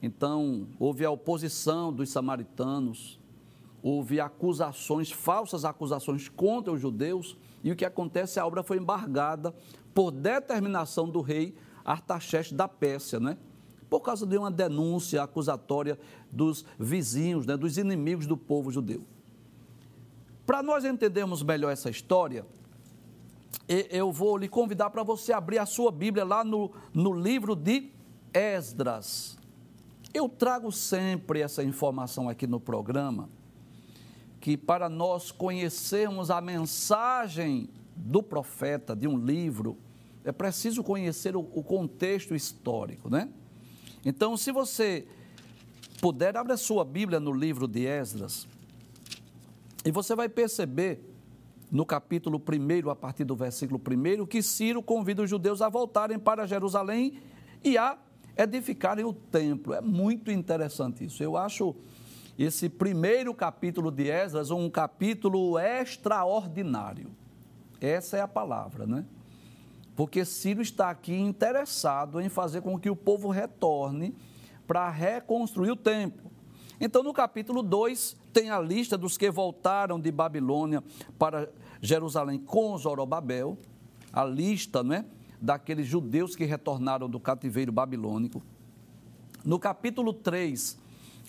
Então, 0.00 0.68
houve 0.78 1.04
a 1.04 1.10
oposição 1.10 1.92
dos 1.92 2.10
samaritanos, 2.10 3.20
houve 3.82 4.20
acusações, 4.20 5.10
falsas 5.10 5.64
acusações 5.64 6.28
contra 6.28 6.72
os 6.72 6.80
judeus, 6.80 7.36
e 7.62 7.70
o 7.70 7.76
que 7.76 7.84
acontece? 7.84 8.38
A 8.40 8.46
obra 8.46 8.62
foi 8.62 8.78
embargada 8.78 9.54
por 9.92 10.10
determinação 10.10 11.08
do 11.08 11.20
rei 11.20 11.54
Artaxerxes 11.84 12.52
da 12.52 12.68
Pérsia, 12.68 13.18
né? 13.18 13.36
Por 13.88 14.00
causa 14.00 14.26
de 14.26 14.38
uma 14.38 14.50
denúncia 14.50 15.22
acusatória 15.22 15.98
dos 16.30 16.64
vizinhos, 16.78 17.44
né, 17.44 17.56
dos 17.56 17.76
inimigos 17.76 18.26
do 18.26 18.36
povo 18.36 18.70
judeu. 18.70 19.04
Para 20.46 20.62
nós 20.62 20.84
entendermos 20.84 21.42
melhor 21.42 21.70
essa 21.70 21.90
história, 21.90 22.44
eu 23.68 24.10
vou 24.10 24.36
lhe 24.36 24.48
convidar 24.48 24.90
para 24.90 25.02
você 25.02 25.32
abrir 25.32 25.58
a 25.58 25.66
sua 25.66 25.90
Bíblia 25.90 26.24
lá 26.24 26.42
no, 26.42 26.70
no 26.92 27.12
livro 27.12 27.54
de 27.54 27.90
Esdras. 28.32 29.38
Eu 30.12 30.28
trago 30.28 30.70
sempre 30.72 31.40
essa 31.40 31.62
informação 31.62 32.28
aqui 32.28 32.46
no 32.46 32.60
programa, 32.60 33.30
que 34.40 34.56
para 34.56 34.88
nós 34.88 35.30
conhecermos 35.30 36.30
a 36.30 36.40
mensagem 36.40 37.68
do 37.94 38.22
profeta 38.22 38.96
de 38.96 39.06
um 39.06 39.16
livro, 39.16 39.78
é 40.24 40.32
preciso 40.32 40.82
conhecer 40.82 41.36
o, 41.36 41.40
o 41.40 41.62
contexto 41.62 42.34
histórico, 42.34 43.10
né? 43.10 43.28
Então, 44.04 44.36
se 44.36 44.50
você 44.52 45.06
puder, 46.00 46.36
abra 46.36 46.54
a 46.54 46.56
sua 46.56 46.84
Bíblia 46.84 47.20
no 47.20 47.32
livro 47.32 47.68
de 47.68 47.86
Esdras 47.86 48.46
e 49.84 49.90
você 49.90 50.14
vai 50.14 50.28
perceber 50.28 51.00
no 51.70 51.86
capítulo 51.86 52.40
1, 52.40 52.90
a 52.90 52.96
partir 52.96 53.24
do 53.24 53.34
versículo 53.34 53.80
1, 53.80 54.26
que 54.26 54.42
Ciro 54.42 54.82
convida 54.82 55.22
os 55.22 55.30
judeus 55.30 55.62
a 55.62 55.68
voltarem 55.68 56.18
para 56.18 56.46
Jerusalém 56.46 57.18
e 57.64 57.78
a 57.78 57.96
edificarem 58.36 59.04
o 59.04 59.12
templo. 59.12 59.72
É 59.72 59.80
muito 59.80 60.30
interessante 60.30 61.04
isso. 61.04 61.22
Eu 61.22 61.36
acho 61.36 61.74
esse 62.38 62.68
primeiro 62.68 63.34
capítulo 63.34 63.90
de 63.90 64.08
Esdras 64.08 64.50
um 64.50 64.68
capítulo 64.68 65.58
extraordinário. 65.58 67.10
Essa 67.80 68.18
é 68.18 68.20
a 68.20 68.28
palavra, 68.28 68.86
né? 68.86 69.04
Porque 70.02 70.24
Ciro 70.24 70.60
está 70.60 70.90
aqui 70.90 71.14
interessado 71.14 72.20
em 72.20 72.28
fazer 72.28 72.60
com 72.60 72.76
que 72.76 72.90
o 72.90 72.96
povo 72.96 73.28
retorne 73.28 74.12
para 74.66 74.90
reconstruir 74.90 75.70
o 75.70 75.76
templo. 75.76 76.28
Então, 76.80 77.04
no 77.04 77.12
capítulo 77.12 77.62
2, 77.62 78.16
tem 78.32 78.50
a 78.50 78.58
lista 78.58 78.98
dos 78.98 79.16
que 79.16 79.30
voltaram 79.30 80.00
de 80.00 80.10
Babilônia 80.10 80.82
para 81.16 81.48
Jerusalém 81.80 82.40
com 82.40 82.76
Zorobabel, 82.76 83.56
a 84.12 84.24
lista 84.24 84.82
né, 84.82 85.04
daqueles 85.40 85.86
judeus 85.86 86.34
que 86.34 86.46
retornaram 86.46 87.08
do 87.08 87.20
cativeiro 87.20 87.70
babilônico. 87.70 88.42
No 89.44 89.56
capítulo 89.56 90.12
3, 90.12 90.80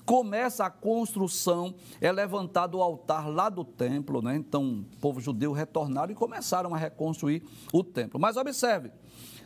começa 0.06 0.66
a 0.66 0.70
construção, 0.70 1.74
é 2.02 2.12
levantado 2.12 2.78
o 2.78 2.82
altar 2.82 3.30
lá 3.30 3.50
do 3.50 3.64
templo, 3.64 4.22
né? 4.22 4.36
Então, 4.36 4.86
o 4.94 4.98
povo 5.00 5.22
judeu 5.22 5.52
retornaram 5.52 6.12
e 6.12 6.16
começaram 6.16 6.74
a 6.74 6.78
reconstruir 6.78 7.44
o 7.72 7.84
templo. 7.84 8.20
Mas 8.20 8.38
observe, 8.38 8.92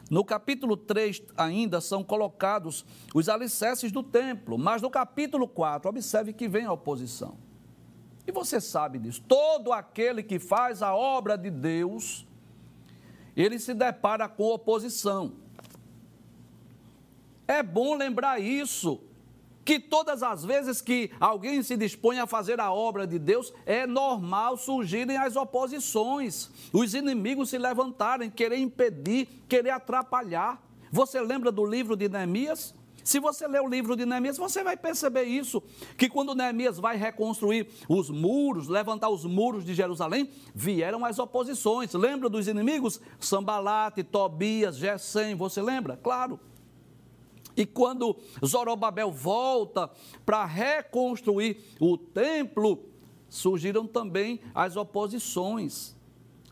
no 0.10 0.24
capítulo 0.24 0.76
3 0.78 1.22
ainda 1.36 1.82
são 1.82 2.04
colocados 2.04 2.86
os 3.14 3.30
alicerces 3.30 3.92
do 3.92 4.02
templo, 4.02 4.58
mas 4.58 4.82
no 4.82 4.90
capítulo 4.90 5.48
4, 5.48 5.90
observe 5.90 6.34
que 6.34 6.48
vem 6.48 6.66
a 6.66 6.72
oposição. 6.72 7.38
E 8.26 8.32
você 8.32 8.60
sabe 8.60 9.00
disso. 9.00 9.22
Todo 9.28 9.72
aquele 9.72 10.22
que 10.22 10.38
faz 10.38 10.82
a 10.82 10.94
obra 10.94 11.38
de 11.38 11.50
Deus, 11.50 12.28
ele 13.36 13.58
se 13.60 13.74
depara 13.74 14.28
com 14.28 14.44
oposição. 14.44 15.34
É 17.48 17.64
bom 17.64 17.96
lembrar 17.96 18.42
isso 18.42 19.07
que 19.67 19.81
todas 19.81 20.24
as 20.24 20.45
vezes 20.45 20.79
que 20.79 21.12
alguém 21.19 21.62
se 21.62 21.75
dispõe 21.75 22.19
a 22.19 22.25
fazer 22.25 22.57
a 22.57 22.71
obra 22.71 23.05
de 23.05 23.19
Deus, 23.19 23.53
é 23.65 23.86
normal 23.86 24.55
surgirem 24.55 25.17
as 25.17 25.36
oposições, 25.36 26.50
os 26.71 26.93
inimigos 26.93 27.50
se 27.50 27.57
levantarem, 27.57 28.29
querer 28.29 28.59
impedir, 28.59 29.27
querer 29.45 29.71
atrapalhar. 29.71 30.65
Você 30.89 31.19
lembra 31.19 31.51
do 31.51 31.65
livro 31.65 31.97
de 31.97 32.07
Neemias? 32.07 32.74
Se 33.03 33.19
você 33.19 33.45
ler 33.45 33.62
o 33.62 33.67
livro 33.67 33.97
de 33.97 34.05
Neemias, 34.05 34.38
você 34.38 34.63
vai 34.63 34.77
perceber 34.77 35.24
isso, 35.24 35.62
que 35.97 36.07
quando 36.07 36.33
Neemias 36.33 36.79
vai 36.79 36.95
reconstruir 36.95 37.67
os 37.89 38.09
muros, 38.09 38.69
levantar 38.69 39.09
os 39.09 39.25
muros 39.25 39.65
de 39.65 39.74
Jerusalém, 39.74 40.29
vieram 40.55 41.03
as 41.03 41.19
oposições. 41.19 41.93
Lembra 41.93 42.29
dos 42.29 42.47
inimigos? 42.47 43.01
Sambalate, 43.19 44.01
Tobias, 44.01 44.77
Gesem, 44.77 45.36
você 45.36 45.62
lembra? 45.62 45.97
Claro. 45.97 46.39
E 47.58 47.66
quando 47.66 48.16
Zorobabel 48.46 49.12
volta 49.12 49.92
para 50.24 50.46
reconstruir 50.46 51.58
o 51.80 51.98
templo, 51.98 52.86
surgiram 53.28 53.86
também 53.86 54.40
as 54.54 54.78
oposições 54.78 55.98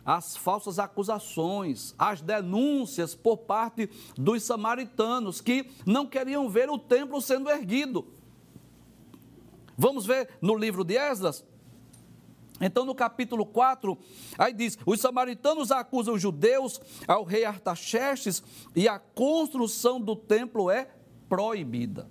as 0.06 0.38
falsas 0.38 0.78
acusações, 0.78 1.96
as 1.98 2.22
denúncias 2.22 3.16
por 3.16 3.38
parte 3.38 3.90
dos 4.16 4.44
samaritanos 4.44 5.42
que 5.42 5.66
não 5.84 6.06
queriam 6.06 6.48
ver 6.48 6.70
o 6.70 6.78
templo 6.78 7.20
sendo 7.20 7.50
erguido. 7.50 8.06
Vamos 9.76 10.06
ver 10.06 10.30
no 10.40 10.56
livro 10.56 10.84
de 10.84 10.96
Esdras? 10.96 11.44
Então, 12.62 12.86
no 12.86 12.96
capítulo 12.96 13.46
4, 13.46 13.98
aí 14.38 14.54
diz: 14.54 14.78
os 14.86 15.02
samaritanos 15.02 15.72
acusam 15.72 16.14
os 16.14 16.22
judeus 16.22 16.80
ao 17.08 17.24
rei 17.24 17.44
Artaxerxes 17.44 18.42
e 18.76 18.88
a 18.88 18.98
construção 18.98 20.00
do 20.00 20.16
templo 20.16 20.70
é 20.70 20.88
proibida. 21.27 22.10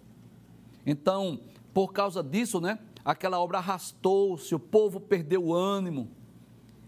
Então, 0.87 1.41
por 1.73 1.93
causa 1.93 2.23
disso, 2.23 2.61
né, 2.61 2.79
aquela 3.05 3.41
obra 3.41 3.59
arrastou-se, 3.59 4.55
o 4.55 4.59
povo 4.59 5.01
perdeu 5.01 5.47
o 5.47 5.55
ânimo. 5.55 6.11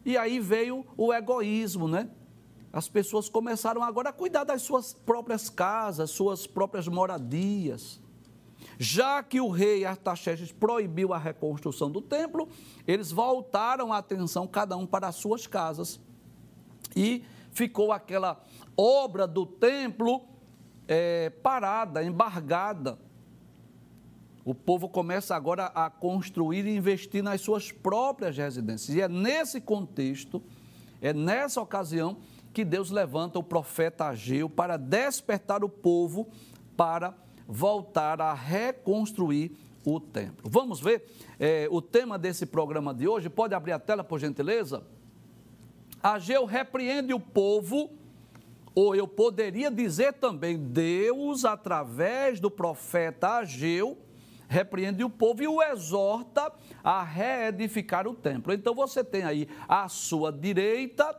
E 0.04 0.16
aí 0.16 0.38
veio 0.38 0.86
o 0.96 1.12
egoísmo, 1.12 1.88
né? 1.88 2.08
As 2.72 2.88
pessoas 2.88 3.28
começaram 3.28 3.82
agora 3.82 4.10
a 4.10 4.12
cuidar 4.12 4.44
das 4.44 4.62
suas 4.62 4.92
próprias 4.92 5.48
casas, 5.48 6.10
suas 6.10 6.46
próprias 6.46 6.86
moradias. 6.86 8.00
Já 8.78 9.22
que 9.22 9.40
o 9.40 9.48
rei 9.48 9.84
Artaxerxes 9.84 10.52
proibiu 10.52 11.14
a 11.14 11.18
reconstrução 11.18 11.90
do 11.90 12.02
templo, 12.02 12.48
eles 12.86 13.10
voltaram 13.10 13.92
a 13.92 13.98
atenção 13.98 14.46
cada 14.46 14.76
um 14.76 14.86
para 14.86 15.08
as 15.08 15.16
suas 15.16 15.46
casas. 15.46 15.98
E 16.94 17.24
ficou 17.50 17.92
aquela 17.92 18.44
obra 18.76 19.26
do 19.26 19.46
templo 19.46 20.22
é, 20.88 21.30
parada, 21.30 22.02
embargada. 22.02 22.98
O 24.44 24.54
povo 24.54 24.88
começa 24.88 25.34
agora 25.34 25.66
a 25.66 25.90
construir 25.90 26.66
e 26.66 26.76
investir 26.76 27.22
nas 27.22 27.40
suas 27.40 27.72
próprias 27.72 28.36
residências. 28.36 28.96
E 28.96 29.00
é 29.00 29.08
nesse 29.08 29.60
contexto, 29.60 30.42
é 31.02 31.12
nessa 31.12 31.60
ocasião, 31.60 32.18
que 32.52 32.64
Deus 32.64 32.90
levanta 32.90 33.38
o 33.38 33.42
profeta 33.42 34.06
Ageu 34.06 34.48
para 34.48 34.76
despertar 34.76 35.62
o 35.62 35.68
povo 35.68 36.28
para 36.76 37.14
voltar 37.46 38.20
a 38.20 38.32
reconstruir 38.32 39.52
o 39.84 40.00
templo. 40.00 40.48
Vamos 40.50 40.80
ver 40.80 41.04
é, 41.38 41.68
o 41.70 41.82
tema 41.82 42.18
desse 42.18 42.46
programa 42.46 42.94
de 42.94 43.06
hoje? 43.06 43.28
Pode 43.28 43.54
abrir 43.54 43.72
a 43.72 43.78
tela, 43.78 44.02
por 44.02 44.18
gentileza? 44.18 44.82
Ageu 46.02 46.44
repreende 46.44 47.12
o 47.12 47.20
povo, 47.20 47.90
ou 48.76 48.94
eu 48.94 49.08
poderia 49.08 49.70
dizer 49.70 50.12
também, 50.12 50.58
Deus, 50.58 51.46
através 51.46 52.38
do 52.38 52.50
profeta 52.50 53.38
Ageu, 53.38 53.96
repreende 54.46 55.02
o 55.02 55.08
povo 55.08 55.42
e 55.42 55.48
o 55.48 55.62
exorta 55.62 56.52
a 56.84 57.02
reedificar 57.02 58.06
o 58.06 58.12
templo. 58.12 58.52
Então 58.52 58.74
você 58.74 59.02
tem 59.02 59.22
aí 59.22 59.48
à 59.66 59.88
sua 59.88 60.30
direita, 60.30 61.18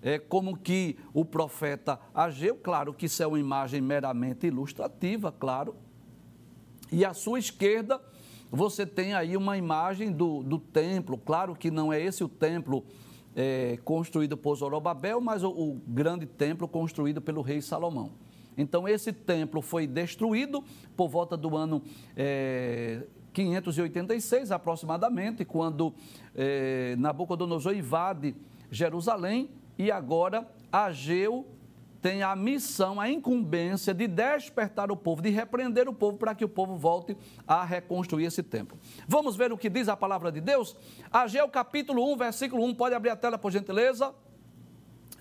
é, 0.00 0.16
como 0.16 0.56
que 0.56 0.96
o 1.12 1.24
profeta 1.24 1.98
Ageu, 2.14 2.54
claro 2.54 2.94
que 2.94 3.06
isso 3.06 3.20
é 3.20 3.26
uma 3.26 3.40
imagem 3.40 3.80
meramente 3.80 4.46
ilustrativa, 4.46 5.32
claro, 5.32 5.74
e 6.92 7.04
à 7.04 7.12
sua 7.12 7.40
esquerda 7.40 8.00
você 8.48 8.86
tem 8.86 9.12
aí 9.12 9.36
uma 9.36 9.58
imagem 9.58 10.12
do, 10.12 10.44
do 10.44 10.58
templo, 10.60 11.18
claro 11.18 11.56
que 11.56 11.68
não 11.68 11.92
é 11.92 12.00
esse 12.00 12.22
o 12.22 12.28
templo 12.28 12.84
é, 13.34 13.78
construído 13.84 14.36
por 14.36 14.56
Zorobabel, 14.56 15.20
mas 15.20 15.42
o, 15.42 15.50
o 15.50 15.80
grande 15.86 16.26
templo 16.26 16.68
construído 16.68 17.20
pelo 17.20 17.42
rei 17.42 17.60
Salomão. 17.60 18.10
Então, 18.56 18.86
esse 18.86 19.12
templo 19.12 19.62
foi 19.62 19.86
destruído 19.86 20.62
por 20.96 21.08
volta 21.08 21.36
do 21.36 21.56
ano 21.56 21.82
é, 22.16 23.02
586 23.32 24.52
aproximadamente, 24.52 25.44
quando 25.44 25.94
é, 26.34 26.94
Nabucodonosor 26.98 27.74
invade 27.74 28.34
Jerusalém 28.70 29.50
e 29.78 29.90
agora 29.90 30.46
Ageu 30.70 31.46
tem 32.02 32.20
a 32.24 32.34
missão, 32.34 33.00
a 33.00 33.08
incumbência 33.08 33.94
de 33.94 34.08
despertar 34.08 34.90
o 34.90 34.96
povo, 34.96 35.22
de 35.22 35.30
repreender 35.30 35.88
o 35.88 35.94
povo 35.94 36.18
para 36.18 36.34
que 36.34 36.44
o 36.44 36.48
povo 36.48 36.76
volte 36.76 37.16
a 37.46 37.64
reconstruir 37.64 38.24
esse 38.24 38.42
templo. 38.42 38.76
Vamos 39.06 39.36
ver 39.36 39.52
o 39.52 39.56
que 39.56 39.70
diz 39.70 39.88
a 39.88 39.96
palavra 39.96 40.32
de 40.32 40.40
Deus? 40.40 40.76
Ageu 41.12 41.48
capítulo 41.48 42.12
1, 42.12 42.16
versículo 42.16 42.64
1, 42.64 42.74
pode 42.74 42.96
abrir 42.96 43.10
a 43.10 43.16
tela 43.16 43.38
por 43.38 43.52
gentileza? 43.52 44.12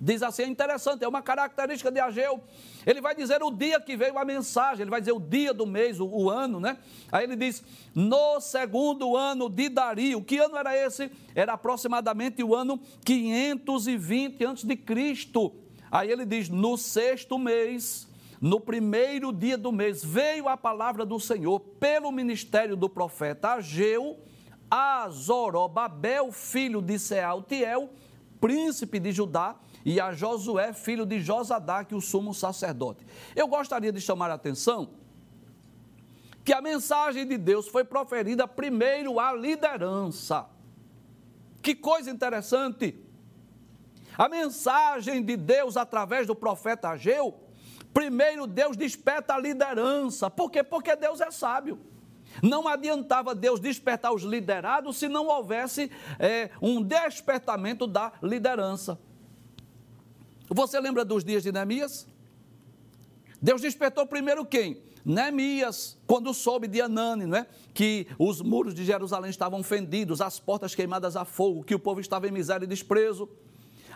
Diz 0.04 0.24
assim, 0.24 0.42
é 0.42 0.48
interessante, 0.48 1.04
é 1.04 1.08
uma 1.08 1.22
característica 1.22 1.92
de 1.92 2.00
Ageu. 2.00 2.42
Ele 2.84 3.00
vai 3.00 3.14
dizer 3.14 3.44
o 3.44 3.52
dia 3.52 3.80
que 3.80 3.96
veio 3.96 4.18
a 4.18 4.26
mensagem, 4.26 4.82
ele 4.82 4.90
vai 4.90 5.00
dizer 5.00 5.12
o 5.12 5.20
dia 5.20 5.54
do 5.54 5.68
mês, 5.68 6.00
o, 6.00 6.08
o, 6.08 6.32
ano, 6.32 6.60
né? 6.60 6.80
Aí 7.12 7.26
ele 7.26 7.36
diz, 7.36 7.64
no 7.94 8.42
segundo 8.42 9.16
ano 9.16 9.48
de 9.48 9.70
Dario. 9.70 10.24
Que 10.24 10.40
ano 10.40 10.58
era 10.58 10.76
esse? 10.76 11.12
Era 11.36 11.54
aproximadamente 11.54 12.44
o 12.44 12.56
ano 12.56 12.80
520 13.06 14.44
a.C. 14.44 14.76
Aí 15.92 16.10
ele 16.10 16.26
diz, 16.26 16.48
no 16.48 16.78
sexto 16.78 17.38
mês, 17.38 18.08
no 18.40 18.60
primeiro 18.60 19.34
dia 19.34 19.58
do 19.58 19.72
mês, 19.72 20.04
veio 20.04 20.48
a 20.48 20.56
palavra 20.56 21.06
do 21.06 21.20
Senhor 21.20 21.60
pelo 21.60 22.12
ministério 22.12 22.78
do 22.78 22.90
profeta 22.90 23.50
Ageu 23.54 24.18
a 24.72 25.10
Zorobabel, 25.10 26.32
filho 26.32 26.82
de 26.82 26.98
Sealtiel, 26.98 27.90
príncipe 28.40 29.00
de 29.00 29.12
Judá, 29.12 29.58
e 29.84 30.00
a 30.00 30.14
Josué, 30.14 30.72
filho 30.72 31.06
de 31.06 31.20
Josadaque, 31.20 31.94
o 31.94 32.00
sumo 32.00 32.34
sacerdote. 32.34 33.06
Eu 33.36 33.48
gostaria 33.48 33.92
de 33.92 34.00
chamar 34.00 34.32
a 34.32 34.36
atenção 34.36 34.92
que 36.46 36.54
a 36.54 36.62
mensagem 36.62 37.28
de 37.28 37.38
Deus 37.38 37.68
foi 37.68 37.84
proferida 37.84 38.48
primeiro 38.48 39.20
à 39.20 39.34
liderança. 39.34 40.48
Que 41.62 41.76
coisa 41.76 42.10
interessante! 42.10 42.98
A 44.18 44.28
mensagem 44.28 45.24
de 45.24 45.38
Deus 45.38 45.78
através 45.78 46.28
do 46.28 46.36
profeta 46.36 46.90
Ageu, 46.90 47.40
primeiro 47.94 48.46
Deus 48.46 48.76
desperta 48.76 49.36
a 49.36 49.40
liderança. 49.40 50.30
Por 50.30 50.52
quê? 50.52 50.64
Porque 50.64 50.96
Deus 50.96 51.22
é 51.22 51.32
sábio. 51.32 51.80
Não 52.42 52.68
adiantava 52.68 53.36
Deus 53.36 53.60
despertar 53.60 54.14
os 54.14 54.24
liderados 54.24 54.98
se 54.98 55.08
não 55.08 55.28
houvesse 55.28 55.92
é, 56.18 56.50
um 56.62 56.82
despertamento 56.82 57.86
da 57.86 58.14
liderança. 58.22 58.98
Você 60.50 60.80
lembra 60.80 61.04
dos 61.04 61.24
dias 61.24 61.44
de 61.44 61.52
Neemias? 61.52 62.08
Deus 63.42 63.62
despertou 63.62 64.06
primeiro 64.06 64.46
quem? 64.46 64.82
Neemias, 65.04 65.98
quando 66.06 66.34
soube 66.34 66.68
de 66.68 66.80
Anani, 66.80 67.26
não 67.26 67.38
é? 67.38 67.48
que 67.74 68.08
os 68.20 68.42
muros 68.42 68.74
de 68.74 68.86
Jerusalém 68.86 69.32
estavam 69.32 69.64
fendidos, 69.64 70.22
as 70.22 70.40
portas 70.40 70.76
queimadas 70.76 71.16
a 71.16 71.26
fogo, 71.26 71.64
que 71.64 71.74
o 71.74 71.80
povo 71.80 72.00
estava 72.00 72.28
em 72.28 72.32
miséria 72.32 72.66
e 72.66 72.68
desprezo. 72.68 73.28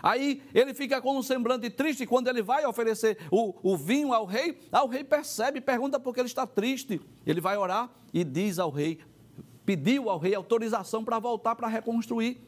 Aí 0.02 0.42
ele 0.54 0.74
fica 0.74 1.00
com 1.00 1.16
um 1.16 1.22
semblante 1.22 1.70
triste 1.70 2.06
quando 2.06 2.28
ele 2.28 2.42
vai 2.42 2.64
oferecer 2.66 3.18
o, 3.30 3.54
o 3.62 3.76
vinho 3.76 4.12
ao 4.12 4.24
rei. 4.24 4.58
Ah, 4.70 4.84
o 4.84 4.88
rei 4.88 5.04
percebe, 5.04 5.60
pergunta 5.60 5.98
por 5.98 6.14
que 6.14 6.20
ele 6.20 6.28
está 6.28 6.46
triste. 6.46 7.00
Ele 7.26 7.40
vai 7.40 7.56
orar 7.56 7.90
e 8.12 8.24
diz 8.24 8.58
ao 8.58 8.70
rei, 8.70 8.98
pediu 9.64 10.08
ao 10.08 10.18
rei 10.18 10.34
autorização 10.34 11.04
para 11.04 11.18
voltar 11.18 11.54
para 11.54 11.68
reconstruir. 11.68 12.40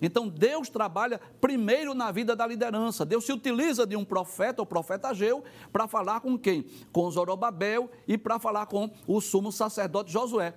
Então 0.00 0.28
Deus 0.28 0.68
trabalha 0.68 1.20
primeiro 1.40 1.94
na 1.94 2.10
vida 2.10 2.34
da 2.34 2.46
liderança. 2.46 3.04
Deus 3.04 3.24
se 3.24 3.32
utiliza 3.32 3.86
de 3.86 3.96
um 3.96 4.04
profeta, 4.04 4.62
o 4.62 4.66
profeta 4.66 5.08
Ageu, 5.08 5.44
para 5.72 5.86
falar 5.86 6.20
com 6.20 6.38
quem? 6.38 6.66
Com 6.92 7.10
Zorobabel 7.10 7.90
e 8.06 8.18
para 8.18 8.38
falar 8.38 8.66
com 8.66 8.90
o 9.06 9.20
sumo 9.20 9.52
sacerdote 9.52 10.12
Josué. 10.12 10.54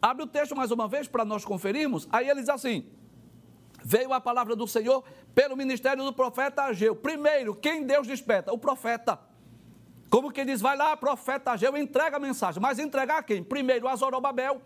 Abre 0.00 0.24
o 0.24 0.26
texto 0.26 0.54
mais 0.54 0.70
uma 0.70 0.88
vez 0.88 1.06
para 1.08 1.24
nós 1.24 1.44
conferirmos. 1.44 2.08
Aí 2.10 2.28
ele 2.28 2.40
diz 2.40 2.48
assim: 2.48 2.86
Veio 3.88 4.12
a 4.12 4.20
palavra 4.20 4.56
do 4.56 4.66
Senhor 4.66 5.04
pelo 5.32 5.56
ministério 5.56 6.02
do 6.02 6.12
profeta 6.12 6.64
Ageu. 6.64 6.96
Primeiro, 6.96 7.54
quem 7.54 7.86
Deus 7.86 8.04
desperta? 8.04 8.52
O 8.52 8.58
profeta. 8.58 9.16
Como 10.10 10.32
que 10.32 10.44
diz, 10.44 10.60
vai 10.60 10.76
lá, 10.76 10.96
profeta 10.96 11.52
Ageu, 11.52 11.76
entrega 11.76 12.16
a 12.16 12.18
mensagem. 12.18 12.60
Mas 12.60 12.80
entregar 12.80 13.18
a 13.18 13.22
quem? 13.22 13.44
Primeiro 13.44 13.86
a 13.86 13.94
Zorobabel. 13.94 14.60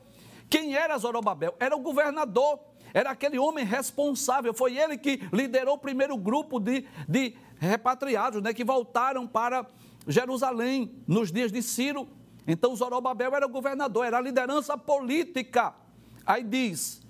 Quem 0.49 0.75
era 0.75 0.97
Zorobabel? 0.97 1.55
Era 1.61 1.77
o 1.77 1.81
governador 1.81 2.61
era 2.93 3.11
aquele 3.11 3.39
homem 3.39 3.65
responsável, 3.65 4.53
foi 4.53 4.77
ele 4.77 4.99
que 4.99 5.21
liderou 5.33 5.75
o 5.75 5.79
primeiro 5.79 6.17
grupo 6.17 6.59
de, 6.59 6.85
de 7.09 7.37
repatriados, 7.61 8.43
né, 8.43 8.53
que 8.53 8.65
voltaram 8.65 9.29
para 9.29 9.65
Jerusalém 10.09 11.01
nos 11.07 11.31
dias 11.31 11.53
de 11.53 11.63
Ciro. 11.63 12.09
Então 12.49 12.75
Zorobabel 12.75 13.33
era 13.33 13.47
o 13.47 13.49
governador, 13.49 14.05
era 14.05 14.19
a 14.19 14.21
liderança 14.21 14.77
política. 14.77 15.73
Aí 16.27 16.43
diz, 16.43 17.01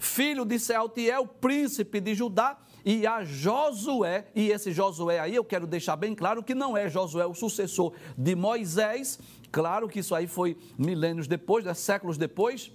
filho 0.00 0.44
de 0.44 0.58
Sealtiel, 0.58 1.24
príncipe 1.24 2.00
de 2.00 2.16
Judá, 2.16 2.58
e 2.82 3.06
a 3.06 3.22
Josué, 3.22 4.28
e 4.34 4.50
esse 4.50 4.72
Josué 4.72 5.20
aí 5.20 5.36
eu 5.36 5.44
quero 5.44 5.66
deixar 5.66 5.96
bem 5.96 6.14
claro 6.14 6.42
que 6.42 6.54
não 6.54 6.74
é 6.74 6.88
Josué 6.88 7.26
o 7.26 7.34
sucessor 7.34 7.92
de 8.16 8.34
Moisés, 8.34 9.18
Claro 9.52 9.88
que 9.88 9.98
isso 9.98 10.14
aí 10.14 10.26
foi 10.26 10.56
milênios 10.78 11.26
depois, 11.26 11.64
né, 11.64 11.74
séculos 11.74 12.16
depois. 12.16 12.72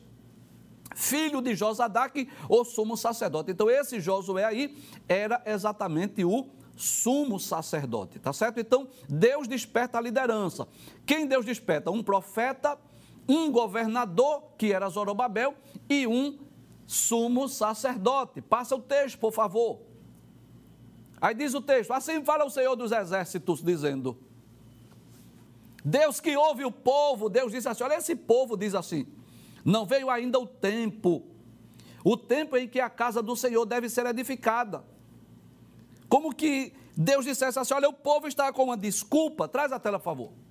Filho 0.93 1.41
de 1.41 1.55
Josadaque, 1.55 2.29
o 2.49 2.63
sumo 2.63 2.95
sacerdote. 2.95 3.51
Então, 3.51 3.69
esse 3.69 3.99
Josué 3.99 4.45
aí 4.45 4.77
era 5.07 5.41
exatamente 5.45 6.23
o 6.23 6.47
sumo 6.75 7.39
sacerdote, 7.39 8.19
tá 8.19 8.31
certo? 8.31 8.59
Então, 8.59 8.87
Deus 9.07 9.47
desperta 9.47 9.97
a 9.97 10.01
liderança. 10.01 10.67
Quem 11.05 11.25
Deus 11.25 11.45
desperta? 11.45 11.91
Um 11.91 12.03
profeta, 12.03 12.77
um 13.27 13.51
governador, 13.51 14.43
que 14.57 14.71
era 14.71 14.89
Zorobabel, 14.89 15.55
e 15.89 16.05
um 16.05 16.37
sumo 16.85 17.47
sacerdote. 17.47 18.41
Passa 18.41 18.75
o 18.75 18.81
texto, 18.81 19.17
por 19.17 19.31
favor. 19.31 19.81
Aí 21.19 21.33
diz 21.33 21.53
o 21.53 21.61
texto: 21.61 21.91
Assim 21.91 22.23
fala 22.23 22.45
o 22.45 22.49
Senhor 22.49 22.75
dos 22.75 22.91
Exércitos, 22.91 23.61
dizendo: 23.61 24.17
Deus 25.83 26.19
que 26.19 26.35
ouve 26.35 26.65
o 26.65 26.71
povo, 26.71 27.29
Deus 27.29 27.51
disse 27.51 27.67
assim: 27.67 27.83
Olha, 27.83 27.95
esse 27.95 28.15
povo 28.15 28.57
diz 28.57 28.75
assim: 28.75 29.07
Não 29.63 29.85
veio 29.85 30.09
ainda 30.09 30.39
o 30.39 30.45
tempo, 30.45 31.23
o 32.03 32.17
tempo 32.17 32.57
em 32.57 32.67
que 32.67 32.79
a 32.79 32.89
casa 32.89 33.21
do 33.21 33.35
Senhor 33.35 33.65
deve 33.65 33.89
ser 33.89 34.05
edificada. 34.05 34.83
Como 36.07 36.33
que 36.33 36.73
Deus 36.95 37.25
dissesse 37.25 37.59
assim: 37.59 37.73
Olha, 37.73 37.89
o 37.89 37.93
povo 37.93 38.27
está 38.27 38.51
com 38.51 38.65
uma 38.65 38.77
desculpa, 38.77 39.47
traz 39.47 39.71
a 39.71 39.79
tela, 39.79 39.99
por 39.99 40.05
favor. 40.05 40.44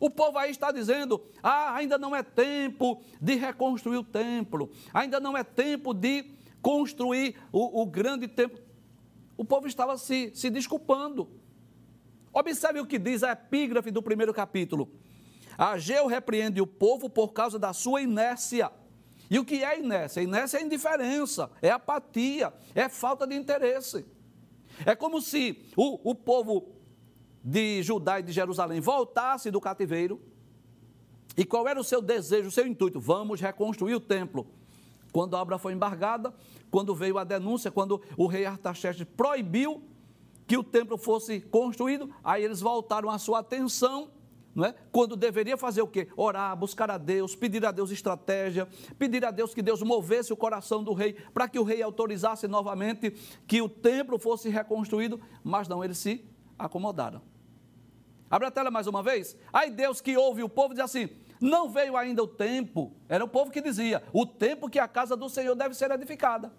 O 0.00 0.10
povo 0.10 0.38
aí 0.38 0.50
está 0.50 0.70
dizendo: 0.70 1.22
ah, 1.42 1.74
ainda 1.74 1.98
não 1.98 2.14
é 2.14 2.22
tempo 2.22 3.02
de 3.20 3.34
reconstruir 3.34 3.96
o 3.96 4.04
templo, 4.04 4.70
ainda 4.92 5.18
não 5.18 5.36
é 5.36 5.42
tempo 5.42 5.92
de 5.92 6.30
construir 6.62 7.36
o, 7.52 7.82
o 7.82 7.86
grande 7.86 8.28
templo. 8.28 8.60
O 9.36 9.44
povo 9.44 9.66
estava 9.66 9.96
se, 9.96 10.32
se 10.34 10.50
desculpando. 10.50 11.28
Observe 12.32 12.80
o 12.80 12.86
que 12.86 12.98
diz 12.98 13.22
a 13.22 13.32
epígrafe 13.32 13.90
do 13.90 14.02
primeiro 14.02 14.34
capítulo. 14.34 14.90
Ageu 15.56 16.06
repreende 16.06 16.60
o 16.60 16.66
povo 16.66 17.08
por 17.08 17.32
causa 17.32 17.58
da 17.58 17.72
sua 17.72 18.02
inércia. 18.02 18.70
E 19.30 19.38
o 19.38 19.44
que 19.44 19.62
é 19.64 19.78
inércia? 19.78 20.22
Inércia 20.22 20.58
é 20.58 20.62
indiferença, 20.62 21.50
é 21.60 21.70
apatia, 21.70 22.52
é 22.74 22.88
falta 22.88 23.26
de 23.26 23.34
interesse. 23.34 24.06
É 24.86 24.94
como 24.94 25.20
se 25.20 25.64
o, 25.76 26.10
o 26.10 26.14
povo 26.14 26.77
de 27.42 27.82
Judá 27.82 28.20
e 28.20 28.22
de 28.22 28.32
Jerusalém 28.32 28.80
voltasse 28.80 29.50
do 29.50 29.60
cativeiro. 29.60 30.20
E 31.36 31.44
qual 31.44 31.68
era 31.68 31.78
o 31.78 31.84
seu 31.84 32.02
desejo, 32.02 32.48
o 32.48 32.52
seu 32.52 32.66
intuito? 32.66 32.98
Vamos 32.98 33.40
reconstruir 33.40 33.94
o 33.94 34.00
templo. 34.00 34.46
Quando 35.12 35.36
a 35.36 35.40
obra 35.40 35.58
foi 35.58 35.72
embargada, 35.72 36.34
quando 36.70 36.94
veio 36.94 37.18
a 37.18 37.24
denúncia, 37.24 37.70
quando 37.70 38.02
o 38.16 38.26
rei 38.26 38.44
Artaxerxes 38.44 39.06
proibiu 39.16 39.82
que 40.46 40.56
o 40.56 40.64
templo 40.64 40.96
fosse 40.96 41.40
construído, 41.40 42.10
aí 42.24 42.42
eles 42.42 42.60
voltaram 42.60 43.10
a 43.10 43.18
sua 43.18 43.40
atenção, 43.40 44.10
não 44.54 44.64
é? 44.64 44.74
quando 44.90 45.14
deveria 45.14 45.56
fazer 45.56 45.82
o 45.82 45.86
quê? 45.86 46.08
Orar, 46.16 46.56
buscar 46.56 46.90
a 46.90 46.98
Deus, 46.98 47.36
pedir 47.36 47.64
a 47.64 47.70
Deus 47.70 47.90
estratégia, 47.90 48.66
pedir 48.98 49.24
a 49.24 49.30
Deus 49.30 49.54
que 49.54 49.62
Deus 49.62 49.82
movesse 49.82 50.32
o 50.32 50.36
coração 50.36 50.82
do 50.82 50.92
rei, 50.92 51.12
para 51.32 51.48
que 51.48 51.58
o 51.58 51.62
rei 51.62 51.82
autorizasse 51.82 52.48
novamente 52.48 53.10
que 53.46 53.62
o 53.62 53.68
templo 53.68 54.18
fosse 54.18 54.48
reconstruído, 54.48 55.20
mas 55.44 55.68
não, 55.68 55.84
eles 55.84 55.98
se 55.98 56.24
acomodaram. 56.58 57.22
Abre 58.30 58.48
a 58.48 58.50
tela 58.50 58.70
mais 58.70 58.86
uma 58.86 59.02
vez. 59.02 59.36
Aí 59.52 59.70
Deus 59.70 60.00
que 60.00 60.16
ouve 60.16 60.42
o 60.42 60.48
povo 60.48 60.74
diz 60.74 60.82
assim: 60.82 61.08
não 61.40 61.68
veio 61.68 61.96
ainda 61.96 62.22
o 62.22 62.26
tempo, 62.26 62.92
era 63.08 63.24
o 63.24 63.28
povo 63.28 63.50
que 63.50 63.60
dizia, 63.60 64.02
o 64.12 64.26
tempo 64.26 64.68
que 64.68 64.78
a 64.78 64.88
casa 64.88 65.16
do 65.16 65.28
Senhor 65.28 65.54
deve 65.54 65.74
ser 65.74 65.90
edificada. 65.90 66.52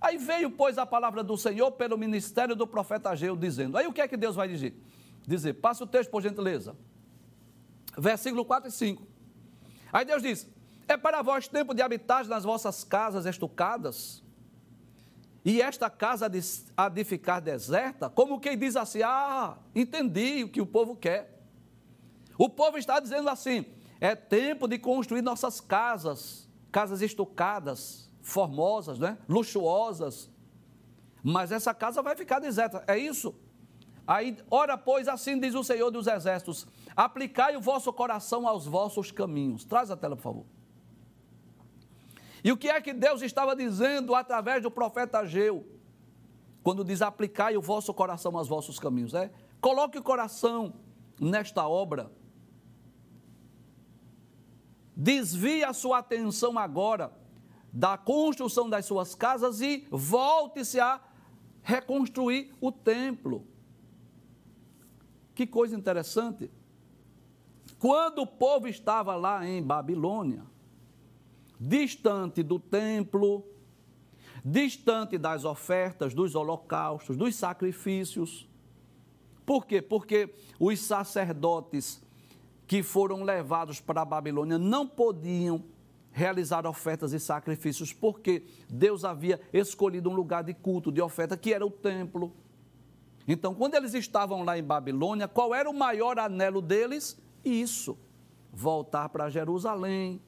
Aí 0.00 0.16
veio, 0.16 0.50
pois, 0.50 0.78
a 0.78 0.86
palavra 0.86 1.22
do 1.22 1.36
Senhor 1.36 1.70
pelo 1.72 1.98
ministério 1.98 2.56
do 2.56 2.66
profeta 2.66 3.10
Ageu, 3.10 3.36
dizendo. 3.36 3.76
Aí 3.76 3.86
o 3.86 3.92
que 3.92 4.00
é 4.00 4.08
que 4.08 4.16
Deus 4.16 4.34
vai 4.34 4.48
dizer? 4.48 4.74
Dizer, 5.26 5.54
passa 5.54 5.84
o 5.84 5.86
texto, 5.86 6.10
por 6.10 6.22
gentileza. 6.22 6.74
Versículo 7.98 8.44
4 8.44 8.70
e 8.70 8.72
5. 8.72 9.06
Aí 9.92 10.04
Deus 10.06 10.22
diz: 10.22 10.48
É 10.88 10.96
para 10.96 11.20
vós 11.20 11.48
tempo 11.48 11.74
de 11.74 11.82
habitar 11.82 12.26
nas 12.26 12.44
vossas 12.44 12.82
casas 12.82 13.26
estucadas, 13.26 14.22
e 15.44 15.62
esta 15.62 15.88
casa 15.88 16.30
há 16.76 16.88
de 16.88 17.04
ficar 17.04 17.40
deserta, 17.40 18.10
como 18.10 18.40
quem 18.40 18.58
diz 18.58 18.76
assim: 18.76 19.02
Ah, 19.02 19.56
entendi 19.74 20.44
o 20.44 20.48
que 20.48 20.60
o 20.60 20.66
povo 20.66 20.94
quer. 20.94 21.40
O 22.36 22.48
povo 22.48 22.76
está 22.76 23.00
dizendo 23.00 23.28
assim: 23.28 23.64
é 24.00 24.14
tempo 24.14 24.68
de 24.68 24.78
construir 24.78 25.22
nossas 25.22 25.60
casas, 25.60 26.48
casas 26.70 27.00
estucadas, 27.00 28.10
formosas, 28.22 28.98
né? 28.98 29.18
luxuosas. 29.28 30.30
Mas 31.22 31.52
essa 31.52 31.74
casa 31.74 32.02
vai 32.02 32.16
ficar 32.16 32.38
deserta, 32.38 32.82
é 32.86 32.98
isso? 32.98 33.34
Aí, 34.06 34.36
ora, 34.50 34.76
pois, 34.76 35.06
assim 35.06 35.38
diz 35.38 35.54
o 35.54 35.62
Senhor 35.62 35.90
dos 35.90 36.06
Exércitos: 36.06 36.66
aplicai 36.94 37.56
o 37.56 37.60
vosso 37.60 37.92
coração 37.92 38.46
aos 38.46 38.66
vossos 38.66 39.10
caminhos. 39.10 39.64
Traz 39.64 39.90
a 39.90 39.96
tela, 39.96 40.16
por 40.16 40.22
favor. 40.22 40.46
E 42.42 42.50
o 42.50 42.56
que 42.56 42.68
é 42.68 42.80
que 42.80 42.92
Deus 42.92 43.22
estava 43.22 43.54
dizendo 43.54 44.14
através 44.14 44.62
do 44.62 44.70
profeta 44.70 45.18
Ageu? 45.18 45.66
Quando 46.62 46.84
diz 46.84 47.02
aplicai 47.02 47.56
o 47.56 47.62
vosso 47.62 47.92
coração 47.92 48.36
aos 48.36 48.48
vossos 48.48 48.78
caminhos, 48.78 49.14
é? 49.14 49.30
Coloque 49.60 49.98
o 49.98 50.02
coração 50.02 50.74
nesta 51.20 51.66
obra. 51.66 52.10
Desvie 54.96 55.64
a 55.64 55.72
sua 55.72 55.98
atenção 55.98 56.58
agora 56.58 57.12
da 57.72 57.96
construção 57.96 58.68
das 58.68 58.84
suas 58.84 59.14
casas 59.14 59.60
e 59.60 59.86
volte-se 59.90 60.80
a 60.80 61.00
reconstruir 61.62 62.52
o 62.60 62.72
templo. 62.72 63.46
Que 65.34 65.46
coisa 65.46 65.76
interessante. 65.76 66.50
Quando 67.78 68.22
o 68.22 68.26
povo 68.26 68.68
estava 68.68 69.14
lá 69.14 69.46
em 69.46 69.62
Babilônia, 69.62 70.44
distante 71.60 72.42
do 72.42 72.58
templo, 72.58 73.44
distante 74.42 75.18
das 75.18 75.44
ofertas, 75.44 76.14
dos 76.14 76.34
holocaustos, 76.34 77.18
dos 77.18 77.36
sacrifícios. 77.36 78.48
Por 79.44 79.66
quê? 79.66 79.82
Porque 79.82 80.34
os 80.58 80.80
sacerdotes 80.80 82.02
que 82.66 82.82
foram 82.82 83.22
levados 83.22 83.80
para 83.80 84.00
a 84.00 84.04
Babilônia 84.04 84.56
não 84.56 84.86
podiam 84.86 85.64
realizar 86.12 86.66
ofertas 86.66 87.12
e 87.12 87.20
sacrifícios, 87.20 87.92
porque 87.92 88.44
Deus 88.68 89.04
havia 89.04 89.40
escolhido 89.52 90.08
um 90.08 90.14
lugar 90.14 90.42
de 90.42 90.54
culto, 90.54 90.90
de 90.90 91.00
oferta, 91.00 91.36
que 91.36 91.52
era 91.52 91.66
o 91.66 91.70
templo. 91.70 92.32
Então, 93.28 93.54
quando 93.54 93.74
eles 93.74 93.94
estavam 93.94 94.44
lá 94.44 94.58
em 94.58 94.62
Babilônia, 94.62 95.28
qual 95.28 95.54
era 95.54 95.68
o 95.68 95.74
maior 95.74 96.18
anelo 96.18 96.60
deles? 96.60 97.20
Isso, 97.44 97.98
voltar 98.52 99.08
para 99.08 99.30
Jerusalém, 99.30 100.20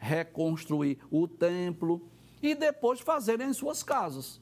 reconstruir 0.00 0.98
o 1.10 1.28
templo 1.28 2.08
e 2.42 2.54
depois 2.54 3.00
fazerem 3.00 3.50
em 3.50 3.52
suas 3.52 3.82
casas. 3.82 4.40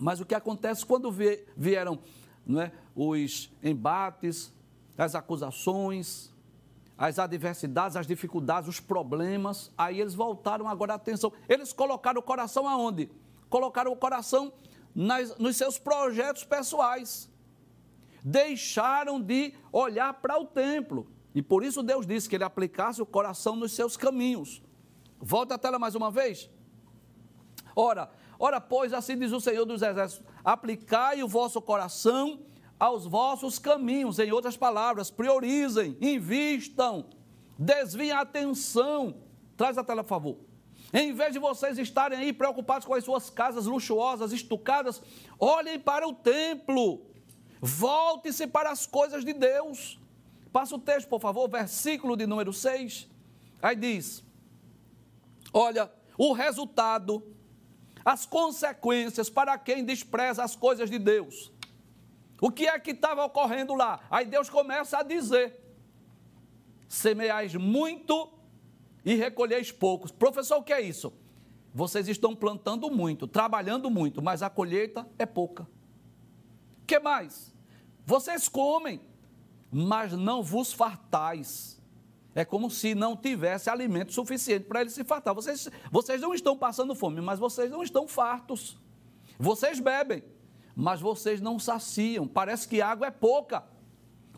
Mas 0.00 0.20
o 0.20 0.24
que 0.24 0.34
acontece 0.34 0.84
quando 0.84 1.12
vieram 1.56 1.98
é, 2.56 2.72
os 2.96 3.52
embates, 3.62 4.52
as 4.96 5.14
acusações, 5.14 6.32
as 6.96 7.18
adversidades, 7.18 7.96
as 7.96 8.06
dificuldades, 8.06 8.68
os 8.68 8.80
problemas, 8.80 9.70
aí 9.76 10.00
eles 10.00 10.14
voltaram 10.14 10.66
agora 10.66 10.94
a 10.94 10.96
atenção. 10.96 11.32
Eles 11.48 11.72
colocaram 11.72 12.20
o 12.20 12.22
coração 12.22 12.66
aonde? 12.66 13.10
Colocaram 13.50 13.92
o 13.92 13.96
coração 13.96 14.52
nas, 14.94 15.36
nos 15.38 15.56
seus 15.56 15.78
projetos 15.78 16.42
pessoais. 16.42 17.30
Deixaram 18.24 19.20
de 19.20 19.54
olhar 19.70 20.14
para 20.14 20.38
o 20.40 20.46
templo. 20.46 21.06
E 21.38 21.42
por 21.50 21.62
isso 21.62 21.84
Deus 21.84 22.04
disse 22.04 22.28
que 22.28 22.34
ele 22.34 22.42
aplicasse 22.42 23.00
o 23.00 23.06
coração 23.06 23.54
nos 23.54 23.70
seus 23.70 23.96
caminhos. 23.96 24.60
Volta 25.20 25.54
a 25.54 25.58
tela 25.58 25.78
mais 25.78 25.94
uma 25.94 26.10
vez. 26.10 26.50
Ora, 27.76 28.10
ora, 28.40 28.60
pois, 28.60 28.92
assim 28.92 29.16
diz 29.16 29.30
o 29.30 29.40
Senhor 29.40 29.64
dos 29.64 29.80
Exércitos: 29.80 30.26
aplicai 30.44 31.22
o 31.22 31.28
vosso 31.28 31.62
coração 31.62 32.40
aos 32.76 33.06
vossos 33.06 33.56
caminhos. 33.56 34.18
Em 34.18 34.32
outras 34.32 34.56
palavras, 34.56 35.12
priorizem, 35.12 35.96
invistam, 36.00 37.06
desviem 37.56 38.10
a 38.10 38.22
atenção. 38.22 39.14
Traz 39.56 39.78
a 39.78 39.84
tela, 39.84 40.02
por 40.02 40.08
favor. 40.08 40.38
Em 40.92 41.12
vez 41.12 41.32
de 41.32 41.38
vocês 41.38 41.78
estarem 41.78 42.18
aí 42.18 42.32
preocupados 42.32 42.84
com 42.84 42.94
as 42.94 43.04
suas 43.04 43.30
casas 43.30 43.64
luxuosas, 43.64 44.32
estucadas, 44.32 45.00
olhem 45.38 45.78
para 45.78 46.04
o 46.04 46.12
templo. 46.12 47.06
Volte-se 47.60 48.48
para 48.48 48.72
as 48.72 48.86
coisas 48.86 49.24
de 49.24 49.32
Deus. 49.32 50.00
Passa 50.52 50.74
o 50.74 50.78
texto, 50.78 51.08
por 51.08 51.20
favor, 51.20 51.48
versículo 51.48 52.16
de 52.16 52.26
número 52.26 52.52
6. 52.52 53.08
Aí 53.62 53.76
diz: 53.76 54.24
Olha, 55.52 55.90
o 56.16 56.32
resultado, 56.32 57.22
as 58.04 58.24
consequências 58.24 59.28
para 59.28 59.58
quem 59.58 59.84
despreza 59.84 60.42
as 60.42 60.56
coisas 60.56 60.90
de 60.90 60.98
Deus. 60.98 61.52
O 62.40 62.50
que 62.50 62.66
é 62.66 62.78
que 62.78 62.92
estava 62.92 63.24
ocorrendo 63.24 63.74
lá? 63.74 64.00
Aí 64.10 64.24
Deus 64.24 64.48
começa 64.48 64.98
a 64.98 65.02
dizer: 65.02 65.60
semeais 66.88 67.54
muito 67.54 68.32
e 69.04 69.14
recolheis 69.14 69.72
poucos. 69.72 70.10
Professor, 70.10 70.58
o 70.58 70.62
que 70.62 70.72
é 70.72 70.80
isso? 70.80 71.12
Vocês 71.74 72.08
estão 72.08 72.34
plantando 72.34 72.90
muito, 72.90 73.26
trabalhando 73.26 73.90
muito, 73.90 74.22
mas 74.22 74.42
a 74.42 74.50
colheita 74.50 75.06
é 75.18 75.26
pouca. 75.26 75.64
O 76.82 76.86
que 76.86 76.98
mais? 76.98 77.54
Vocês 78.06 78.48
comem, 78.48 79.00
mas 79.70 80.12
não 80.12 80.42
vos 80.42 80.72
fartais. 80.72 81.78
É 82.34 82.44
como 82.44 82.70
se 82.70 82.94
não 82.94 83.16
tivesse 83.16 83.68
alimento 83.68 84.12
suficiente 84.12 84.64
para 84.64 84.80
ele 84.80 84.90
se 84.90 85.02
fartar. 85.02 85.34
Vocês, 85.34 85.68
vocês 85.90 86.20
não 86.20 86.34
estão 86.34 86.56
passando 86.56 86.94
fome, 86.94 87.20
mas 87.20 87.38
vocês 87.38 87.70
não 87.70 87.82
estão 87.82 88.06
fartos. 88.06 88.78
Vocês 89.38 89.80
bebem, 89.80 90.22
mas 90.74 91.00
vocês 91.00 91.40
não 91.40 91.58
saciam. 91.58 92.26
Parece 92.26 92.68
que 92.68 92.80
água 92.80 93.08
é 93.08 93.10
pouca. 93.10 93.64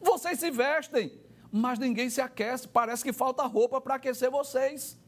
Vocês 0.01 0.39
se 0.39 0.51
vestem, 0.51 1.13
mas 1.53 1.79
ninguém 1.79 2.09
se 2.09 2.21
aquece. 2.21 2.67
Parece 2.67 3.05
que 3.05 3.13
falta 3.13 3.43
roupa 3.45 3.81
para 3.81 3.97
aquecer 3.97 4.31
vocês. 4.31 4.99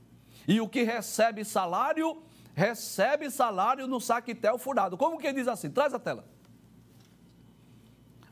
E 0.46 0.60
o 0.60 0.68
que 0.68 0.82
recebe 0.82 1.44
salário, 1.44 2.22
recebe 2.54 3.30
salário 3.30 3.86
no 3.86 4.00
saquetel 4.00 4.58
furado. 4.58 4.96
Como 4.96 5.18
que 5.18 5.32
diz 5.32 5.48
assim? 5.48 5.70
Traz 5.70 5.94
a 5.94 5.98
tela. 5.98 6.26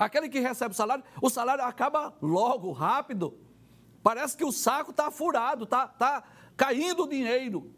Aquele 0.01 0.31
que 0.31 0.41
recebe 0.41 0.75
salário, 0.75 1.05
o 1.21 1.29
salário 1.29 1.63
acaba 1.63 2.17
logo, 2.23 2.73
rápido. 2.73 3.37
Parece 4.03 4.35
que 4.35 4.47
o 4.47 4.51
saco 4.51 4.93
está 4.93 5.11
furado, 5.11 5.65
está 5.65 5.87
tá 5.87 6.25
caindo 6.57 7.03
o 7.03 7.07
dinheiro. 7.07 7.71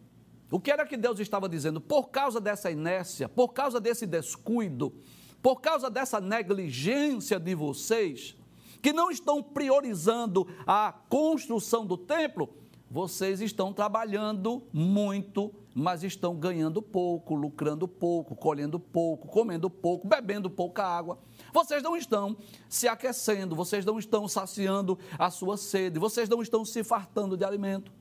O 0.49 0.61
que 0.61 0.71
era 0.71 0.87
que 0.87 0.97
Deus 0.97 1.19
estava 1.19 1.49
dizendo? 1.49 1.81
Por 1.81 2.11
causa 2.11 2.41
dessa 2.41 2.71
inércia, 2.71 3.29
por 3.29 3.49
causa 3.49 3.81
desse 3.81 4.07
descuido, 4.07 4.95
por 5.43 5.61
causa 5.61 5.91
dessa 5.91 6.21
negligência 6.21 7.41
de 7.41 7.57
vocês, 7.57 8.37
que 8.81 8.93
não 8.93 9.11
estão 9.11 9.43
priorizando 9.43 10.47
a 10.65 10.95
construção 11.09 11.85
do 11.85 11.97
templo, 11.97 12.55
vocês 12.89 13.41
estão 13.41 13.73
trabalhando 13.73 14.63
muito, 14.73 15.53
mas 15.75 16.05
estão 16.05 16.37
ganhando 16.37 16.83
pouco, 16.83 17.35
lucrando 17.35 17.89
pouco, 17.89 18.37
colhendo 18.37 18.79
pouco, 18.79 19.27
comendo 19.27 19.69
pouco, 19.71 20.07
bebendo 20.07 20.51
pouca 20.51 20.85
água. 20.85 21.19
Vocês 21.53 21.83
não 21.83 21.97
estão 21.97 22.37
se 22.69 22.89
aquecendo, 22.89 23.55
vocês 23.55 23.85
não 23.85 23.99
estão 23.99 24.27
saciando 24.27 24.99
a 25.19 25.31
sua 25.31 25.57
sede, 25.57 25.99
vocês 25.99 26.29
não 26.29 26.41
estão 26.41 26.65
se 26.65 26.83
fartando 26.83 27.37
de 27.37 27.45
alimento. 27.45 27.93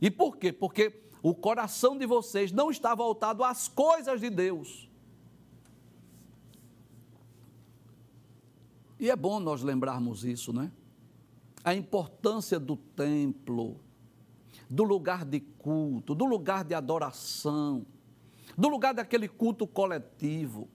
E 0.00 0.10
por 0.10 0.36
quê? 0.36 0.52
Porque 0.52 1.02
o 1.22 1.34
coração 1.34 1.96
de 1.96 2.06
vocês 2.06 2.52
não 2.52 2.70
está 2.70 2.94
voltado 2.94 3.44
às 3.44 3.68
coisas 3.68 4.20
de 4.20 4.30
Deus. 4.30 4.88
E 8.98 9.10
é 9.10 9.16
bom 9.16 9.38
nós 9.40 9.62
lembrarmos 9.62 10.24
isso, 10.24 10.52
né? 10.52 10.72
A 11.62 11.74
importância 11.74 12.58
do 12.58 12.76
templo, 12.76 13.80
do 14.68 14.82
lugar 14.82 15.24
de 15.24 15.40
culto, 15.40 16.14
do 16.14 16.24
lugar 16.24 16.64
de 16.64 16.74
adoração, 16.74 17.84
do 18.56 18.68
lugar 18.68 18.94
daquele 18.94 19.28
culto 19.28 19.66
coletivo. 19.66 20.68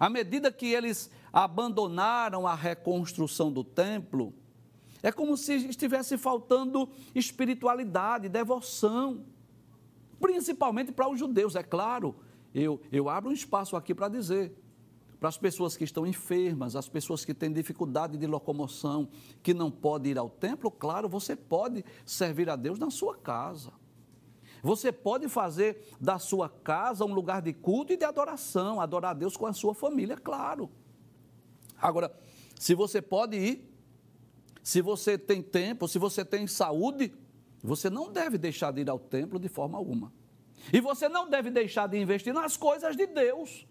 À 0.00 0.08
medida 0.08 0.50
que 0.50 0.72
eles 0.72 1.10
abandonaram 1.30 2.46
a 2.46 2.54
reconstrução 2.54 3.52
do 3.52 3.62
templo, 3.62 4.32
é 5.02 5.12
como 5.12 5.36
se 5.36 5.54
estivesse 5.68 6.16
faltando 6.16 6.88
espiritualidade, 7.14 8.26
devoção, 8.26 9.26
principalmente 10.18 10.90
para 10.90 11.08
os 11.08 11.18
judeus, 11.18 11.54
é 11.54 11.62
claro. 11.62 12.16
Eu, 12.54 12.80
eu 12.90 13.10
abro 13.10 13.28
um 13.28 13.34
espaço 13.34 13.76
aqui 13.76 13.94
para 13.94 14.08
dizer 14.08 14.56
para 15.20 15.28
as 15.28 15.36
pessoas 15.36 15.76
que 15.76 15.84
estão 15.84 16.06
enfermas, 16.06 16.74
as 16.74 16.88
pessoas 16.88 17.26
que 17.26 17.34
têm 17.34 17.52
dificuldade 17.52 18.16
de 18.16 18.26
locomoção, 18.26 19.06
que 19.42 19.52
não 19.52 19.70
podem 19.70 20.12
ir 20.12 20.18
ao 20.18 20.30
templo, 20.30 20.70
claro, 20.70 21.10
você 21.10 21.36
pode 21.36 21.84
servir 22.06 22.48
a 22.48 22.56
Deus 22.56 22.78
na 22.78 22.90
sua 22.90 23.18
casa. 23.18 23.70
Você 24.62 24.92
pode 24.92 25.28
fazer 25.28 25.88
da 26.00 26.18
sua 26.18 26.48
casa 26.48 27.04
um 27.04 27.14
lugar 27.14 27.40
de 27.42 27.52
culto 27.52 27.92
e 27.92 27.96
de 27.96 28.04
adoração, 28.04 28.80
adorar 28.80 29.12
a 29.12 29.14
Deus 29.14 29.36
com 29.36 29.46
a 29.46 29.52
sua 29.52 29.74
família, 29.74 30.16
claro. 30.16 30.70
Agora, 31.80 32.14
se 32.58 32.74
você 32.74 33.00
pode 33.00 33.36
ir, 33.36 33.70
se 34.62 34.82
você 34.82 35.16
tem 35.16 35.42
tempo, 35.42 35.88
se 35.88 35.98
você 35.98 36.24
tem 36.24 36.46
saúde, 36.46 37.12
você 37.62 37.88
não 37.88 38.12
deve 38.12 38.36
deixar 38.36 38.72
de 38.72 38.82
ir 38.82 38.90
ao 38.90 38.98
templo 38.98 39.38
de 39.38 39.48
forma 39.48 39.78
alguma. 39.78 40.12
E 40.72 40.80
você 40.80 41.08
não 41.08 41.28
deve 41.28 41.50
deixar 41.50 41.86
de 41.86 41.98
investir 41.98 42.34
nas 42.34 42.56
coisas 42.56 42.96
de 42.96 43.06
Deus. 43.06 43.66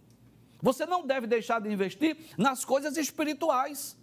Você 0.61 0.85
não 0.85 1.05
deve 1.05 1.27
deixar 1.27 1.61
de 1.61 1.71
investir 1.71 2.17
nas 2.37 2.65
coisas 2.65 2.97
espirituais. 2.97 3.95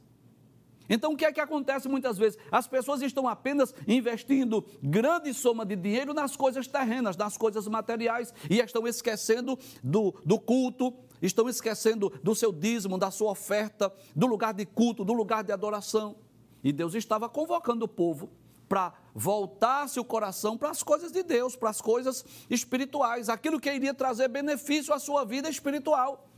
Então, 0.89 1.13
o 1.13 1.17
que 1.17 1.25
é 1.25 1.33
que 1.33 1.41
acontece 1.41 1.89
muitas 1.89 2.17
vezes? 2.17 2.39
As 2.51 2.67
pessoas 2.67 3.03
estão 3.03 3.29
apenas 3.29 3.75
investindo 3.87 4.65
grande 4.83 5.33
soma 5.35 5.65
de 5.65 5.77
dinheiro 5.77 6.15
nas 6.15 6.37
coisas 6.37 6.67
terrenas, 6.67 7.17
nas 7.17 7.37
coisas 7.37 7.67
materiais, 7.67 8.33
e 8.49 8.61
estão 8.61 8.87
esquecendo 8.87 9.59
do, 9.83 10.15
do 10.25 10.39
culto, 10.39 10.95
estão 11.21 11.49
esquecendo 11.49 12.11
do 12.23 12.35
seu 12.35 12.53
dízimo, 12.53 12.99
da 12.99 13.11
sua 13.11 13.33
oferta, 13.33 13.93
do 14.15 14.27
lugar 14.27 14.55
de 14.55 14.65
culto, 14.65 15.05
do 15.05 15.13
lugar 15.13 15.43
de 15.43 15.53
adoração. 15.53 16.17
E 16.63 16.73
Deus 16.73 16.95
estava 16.95 17.29
convocando 17.29 17.85
o 17.85 17.89
povo 17.89 18.31
para 18.69 18.93
voltar-se 19.15 19.99
o 20.01 20.05
coração 20.05 20.59
para 20.59 20.71
as 20.71 20.83
coisas 20.83 21.13
de 21.13 21.23
Deus, 21.23 21.55
para 21.55 21.71
as 21.71 21.81
coisas 21.81 22.25
espirituais, 22.51 23.29
aquilo 23.29 23.61
que 23.61 23.73
iria 23.73 23.95
trazer 23.95 24.29
benefício 24.29 24.93
à 24.93 24.99
sua 24.99 25.25
vida 25.25 25.49
espiritual. 25.49 26.29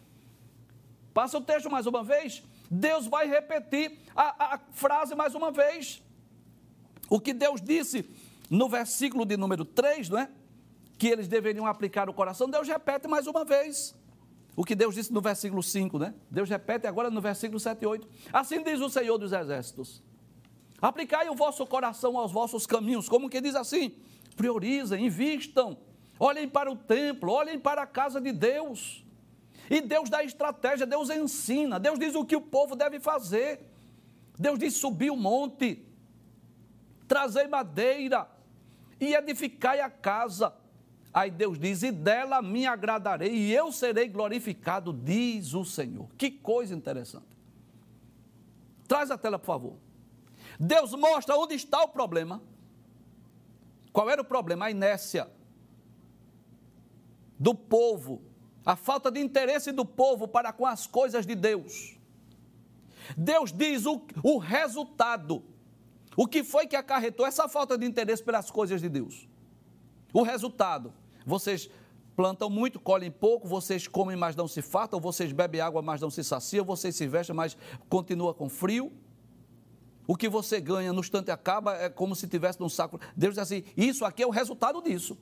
Passa 1.15 1.39
o 1.39 1.41
texto 1.41 1.71
mais 1.71 1.87
uma 1.87 2.05
vez. 2.05 2.43
Deus 2.71 3.07
vai 3.07 3.27
repetir 3.27 3.99
a, 4.15 4.55
a 4.55 4.59
frase 4.73 5.15
mais 5.15 5.35
uma 5.35 5.51
vez. 5.51 6.03
O 7.09 7.19
que 7.19 7.33
Deus 7.33 7.61
disse 7.61 8.09
no 8.51 8.69
versículo 8.69 9.25
de 9.25 9.37
número 9.37 9.65
3, 9.65 10.09
não 10.09 10.19
é? 10.19 10.31
Que 10.99 11.09
eles 11.09 11.29
deveriam 11.29 11.67
aplicar 11.67 12.09
o 12.09 12.13
coração, 12.13 12.49
Deus 12.49 12.67
repete 12.67 13.07
mais 13.07 13.27
uma 13.27 13.45
vez. 13.45 13.95
O 14.57 14.65
que 14.65 14.75
Deus 14.75 14.95
disse 14.97 15.13
no 15.13 15.21
versículo 15.21 15.63
5, 15.63 15.99
né? 15.99 16.15
Deus 16.29 16.49
repete 16.51 16.87
agora 16.87 17.11
no 17.11 17.21
versículo 17.21 17.61
7 17.61 17.81
e 17.83 17.87
8. 17.87 18.09
Assim 18.33 18.63
diz 18.63 18.81
o 18.81 18.91
Senhor 18.91 19.17
dos 19.17 19.33
Exércitos: 19.33 20.03
Aplicai 20.83 21.29
o 21.29 21.35
vosso 21.35 21.65
coração 21.65 22.19
aos 22.19 22.33
vossos 22.33 22.67
caminhos, 22.67 23.09
como 23.09 23.31
que 23.31 23.41
diz 23.41 23.55
assim: 23.55 23.95
priorizem, 24.37 25.07
invistam, 25.07 25.79
olhem 26.19 26.49
para 26.49 26.71
o 26.71 26.77
templo, 26.77 27.31
olhem 27.31 27.59
para 27.59 27.83
a 27.83 27.87
casa 27.87 28.21
de 28.21 28.33
Deus. 28.33 29.05
E 29.71 29.81
Deus 29.81 30.09
dá 30.09 30.25
estratégia, 30.25 30.87
Deus 30.87 31.11
ensina, 31.11 31.79
Deus 31.79 31.99
diz 31.99 32.15
o 32.15 32.25
que 32.25 32.37
o 32.37 32.41
povo 32.41 32.75
deve 32.75 32.99
fazer. 33.01 33.61
Deus 34.39 34.59
diz 34.59 34.75
subir 34.75 35.11
o 35.11 35.17
monte, 35.17 35.85
trazer 37.07 37.49
madeira 37.49 38.29
e 39.01 39.15
edificai 39.15 39.81
a 39.81 39.91
casa. 39.91 40.55
Aí 41.13 41.31
Deus 41.31 41.59
diz: 41.59 41.83
E 41.83 41.91
dela 41.91 42.41
me 42.41 42.67
agradarei, 42.67 43.33
e 43.33 43.53
eu 43.53 43.71
serei 43.73 44.09
glorificado, 44.09 44.93
diz 44.93 45.55
o 45.55 45.65
Senhor. 45.65 46.09
Que 46.17 46.31
coisa 46.31 46.75
interessante. 46.75 47.37
Traz 48.87 49.11
a 49.11 49.19
tela, 49.19 49.39
por 49.39 49.47
favor. 49.47 49.77
Deus 50.59 50.95
mostra 50.95 51.37
onde 51.37 51.55
está 51.55 51.83
o 51.83 51.89
problema. 51.89 52.43
Qual 53.93 54.09
era 54.09 54.23
o 54.23 54.25
problema? 54.25 54.67
A 54.67 54.71
inércia 54.71 55.31
do 57.39 57.55
povo 57.55 58.23
a 58.69 58.77
falta 58.77 59.11
de 59.11 59.19
interesse 59.19 59.73
do 59.73 59.83
povo 59.83 60.29
para 60.29 60.53
com 60.53 60.67
as 60.67 60.87
coisas 60.87 61.25
de 61.25 61.35
Deus. 61.35 61.97
Deus 63.17 63.51
diz 63.51 63.87
o, 63.87 64.03
o 64.23 64.37
resultado. 64.37 65.43
O 66.15 66.27
que 66.27 66.45
foi 66.45 66.67
que 66.67 66.77
acarretou 66.77 67.27
essa 67.27 67.49
falta 67.49 67.79
de 67.79 67.87
interesse 67.87 68.23
pelas 68.23 68.51
coisas 68.51 68.83
de 68.83 68.91
Deus? 68.91 69.27
O 70.13 70.23
resultado. 70.23 70.93
Vocês 71.25 71.71
plantam 72.15 72.51
muito, 72.51 72.79
colhem 72.79 73.11
pouco, 73.11 73.49
vocês 73.49 73.89
comem, 73.89 74.19
mas 74.19 74.37
não 74.37 74.47
se 74.47 74.61
fartam, 74.61 75.01
vocês 75.01 75.33
bebem 75.33 75.63
água, 75.63 75.81
mas 75.81 76.03
não 76.03 76.11
se 76.11 76.23
saciam, 76.23 76.63
vocês 76.63 76.95
se 76.95 77.07
vestem, 77.07 77.35
mas 77.35 77.57
continua 77.89 78.35
com 78.35 78.51
frio. 78.51 78.93
O 80.07 80.15
que 80.15 80.29
você 80.29 80.61
ganha 80.61 80.93
no 80.93 81.01
instante 81.01 81.31
acaba, 81.31 81.75
é 81.75 81.89
como 81.89 82.15
se 82.15 82.29
tivesse 82.29 82.61
num 82.61 82.69
saco. 82.69 83.01
Deus 83.17 83.33
diz 83.33 83.39
assim: 83.39 83.65
isso 83.75 84.05
aqui 84.05 84.23
é 84.23 84.27
o 84.27 84.31
resultado 84.31 84.83
disso. 84.83 85.17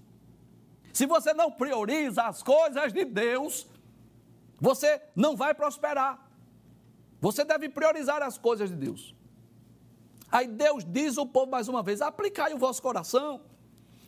Se 0.97 1.05
você 1.05 1.35
não 1.35 1.53
prioriza 1.53 2.23
as 2.23 2.43
coisas 2.43 2.91
de 2.91 3.05
Deus, 3.05 3.67
você 4.59 4.99
não 5.15 5.37
vai 5.37 5.53
prosperar. 5.53 6.27
Você 7.21 7.45
deve 7.45 7.69
priorizar 7.69 8.23
as 8.23 8.39
coisas 8.39 8.71
de 8.71 8.77
Deus. 8.77 9.15
Aí 10.33 10.47
Deus 10.47 10.87
diz 10.87 11.19
ao 11.19 11.27
povo 11.27 11.51
mais 11.51 11.69
uma 11.69 11.83
vez: 11.83 12.01
aplicai 12.01 12.55
o 12.55 12.57
vosso 12.57 12.81
coração. 12.81 13.43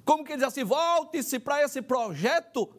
Como 0.03 0.25
que 0.25 0.35
diz 0.35 0.43
assim? 0.43 0.65
Volte-se 0.65 1.39
para 1.39 1.63
esse 1.63 1.83
projeto, 1.83 2.75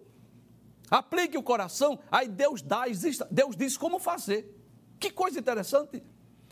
aplique 0.89 1.37
o 1.37 1.43
coração. 1.43 1.99
Aí 2.09 2.27
Deus 2.27 2.63
dá, 2.63 2.85
Deus 3.29 3.55
diz 3.55 3.77
como 3.77 3.99
fazer. 3.99 4.59
Que 4.99 5.11
coisa 5.11 5.39
interessante. 5.39 6.01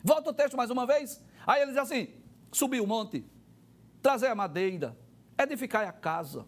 Volta 0.03 0.29
o 0.29 0.33
texto 0.33 0.55
mais 0.55 0.69
uma 0.69 0.85
vez. 0.85 1.19
Aí 1.47 1.63
ele 1.63 1.71
diz 1.71 1.81
assim: 1.81 2.07
subir 2.51 2.81
o 2.81 2.85
monte, 2.85 3.25
trazer 3.99 4.27
a 4.27 4.35
madeira, 4.35 4.95
edificar 5.39 5.87
a 5.87 5.91
casa 5.91 6.45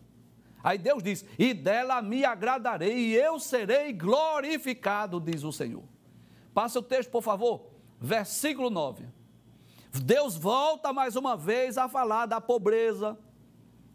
Aí 0.63 0.78
Deus 0.78 1.02
diz: 1.02 1.26
E 1.38 1.54
dela 1.54 2.02
me 2.02 2.26
agradarei, 2.26 2.98
e 2.98 3.15
eu 3.15 3.39
serei 3.39 3.93
glorificado, 3.93 5.19
diz 5.19 5.43
o 5.43 5.52
Senhor. 5.52 5.84
Passa 6.54 6.80
o 6.80 6.84
texto, 6.84 7.10
por 7.10 7.22
favor. 7.22 7.67
Versículo 8.00 8.69
9. 8.69 9.06
Deus 9.91 10.36
volta 10.36 10.93
mais 10.93 11.15
uma 11.15 11.36
vez 11.36 11.78
a 11.78 11.88
falar 11.88 12.26
da 12.26 12.39
pobreza, 12.39 13.17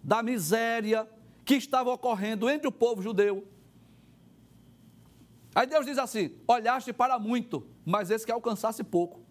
da 0.02 0.22
miséria 0.22 1.08
que 1.44 1.54
estava 1.54 1.92
ocorrendo 1.92 2.48
entre 2.48 2.66
o 2.66 2.72
povo 2.72 3.02
judeu. 3.02 3.46
Aí 5.54 5.66
Deus 5.66 5.86
diz 5.86 5.98
assim: 5.98 6.36
Olhaste 6.48 6.92
para 6.92 7.18
muito, 7.18 7.66
mas 7.84 8.10
esse 8.10 8.26
que 8.26 8.32
alcançasse 8.32 8.82
pouco. 8.82 9.22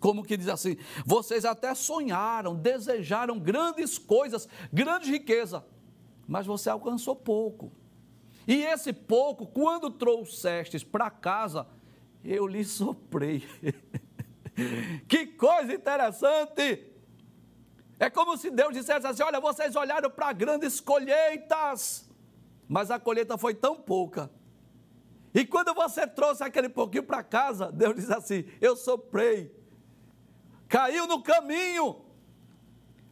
Como 0.00 0.24
que 0.24 0.36
diz 0.36 0.48
assim: 0.48 0.76
vocês 1.04 1.44
até 1.44 1.74
sonharam, 1.74 2.54
desejaram 2.54 3.38
grandes 3.38 3.98
coisas, 3.98 4.48
grande 4.72 5.10
riqueza, 5.10 5.64
mas 6.26 6.46
você 6.46 6.68
alcançou 6.68 7.14
pouco. 7.14 7.72
E 8.46 8.62
esse 8.62 8.92
pouco, 8.92 9.46
quando 9.46 9.90
trouxestes 9.90 10.84
para 10.84 11.10
casa, 11.10 11.66
eu 12.24 12.46
lhe 12.46 12.64
soprei. 12.64 13.44
que 15.08 15.26
coisa 15.26 15.74
interessante! 15.74 16.92
É 17.98 18.10
como 18.10 18.36
se 18.36 18.50
Deus 18.50 18.72
dissesse 18.72 19.06
assim: 19.06 19.22
olha, 19.22 19.40
vocês 19.40 19.74
olharam 19.74 20.10
para 20.10 20.32
grandes 20.32 20.80
colheitas, 20.80 22.08
mas 22.68 22.90
a 22.90 22.98
colheita 22.98 23.38
foi 23.38 23.54
tão 23.54 23.76
pouca. 23.76 24.30
E 25.34 25.44
quando 25.44 25.74
você 25.74 26.06
trouxe 26.06 26.42
aquele 26.42 26.68
pouquinho 26.68 27.02
para 27.02 27.22
casa, 27.22 27.70
Deus 27.72 27.94
diz 27.94 28.10
assim: 28.10 28.44
eu 28.60 28.76
soprei, 28.76 29.54
caiu 30.68 31.06
no 31.06 31.22
caminho. 31.22 32.05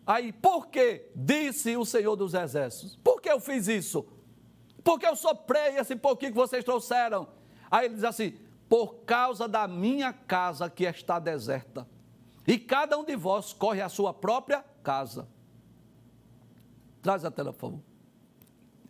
Aí, 0.07 0.33
por 0.33 0.67
que? 0.67 1.11
Disse 1.15 1.77
o 1.77 1.85
Senhor 1.85 2.15
dos 2.17 2.35
Exércitos. 2.35 2.97
Por 2.97 3.21
que 3.21 3.31
eu 3.31 3.41
fiz 3.41 3.69
isso? 3.69 4.07
Porque 4.83 5.07
eu 5.07 5.17
soprei 5.17 5.79
esse 5.79 5.97
pouquinho 5.97 6.33
que 6.33 6.39
vocês 6.39 6.63
trouxeram. 6.63 7.27
Aí 7.71 7.87
ele 7.87 7.95
diz 7.95 8.05
assim: 8.05 8.37
por 8.69 8.97
causa 9.07 9.49
da 9.49 9.67
minha 9.67 10.13
casa 10.13 10.69
que 10.69 10.85
está 10.85 11.19
deserta. 11.19 11.89
E 12.47 12.59
cada 12.59 12.99
um 12.99 13.05
de 13.05 13.17
vós 13.17 13.53
corre 13.53 13.81
à 13.81 13.89
sua 13.89 14.13
própria 14.13 14.63
casa. 14.83 15.27
Traz 17.01 17.25
a 17.25 17.31
tela, 17.31 17.53
por 17.53 17.61
favor. 17.61 17.81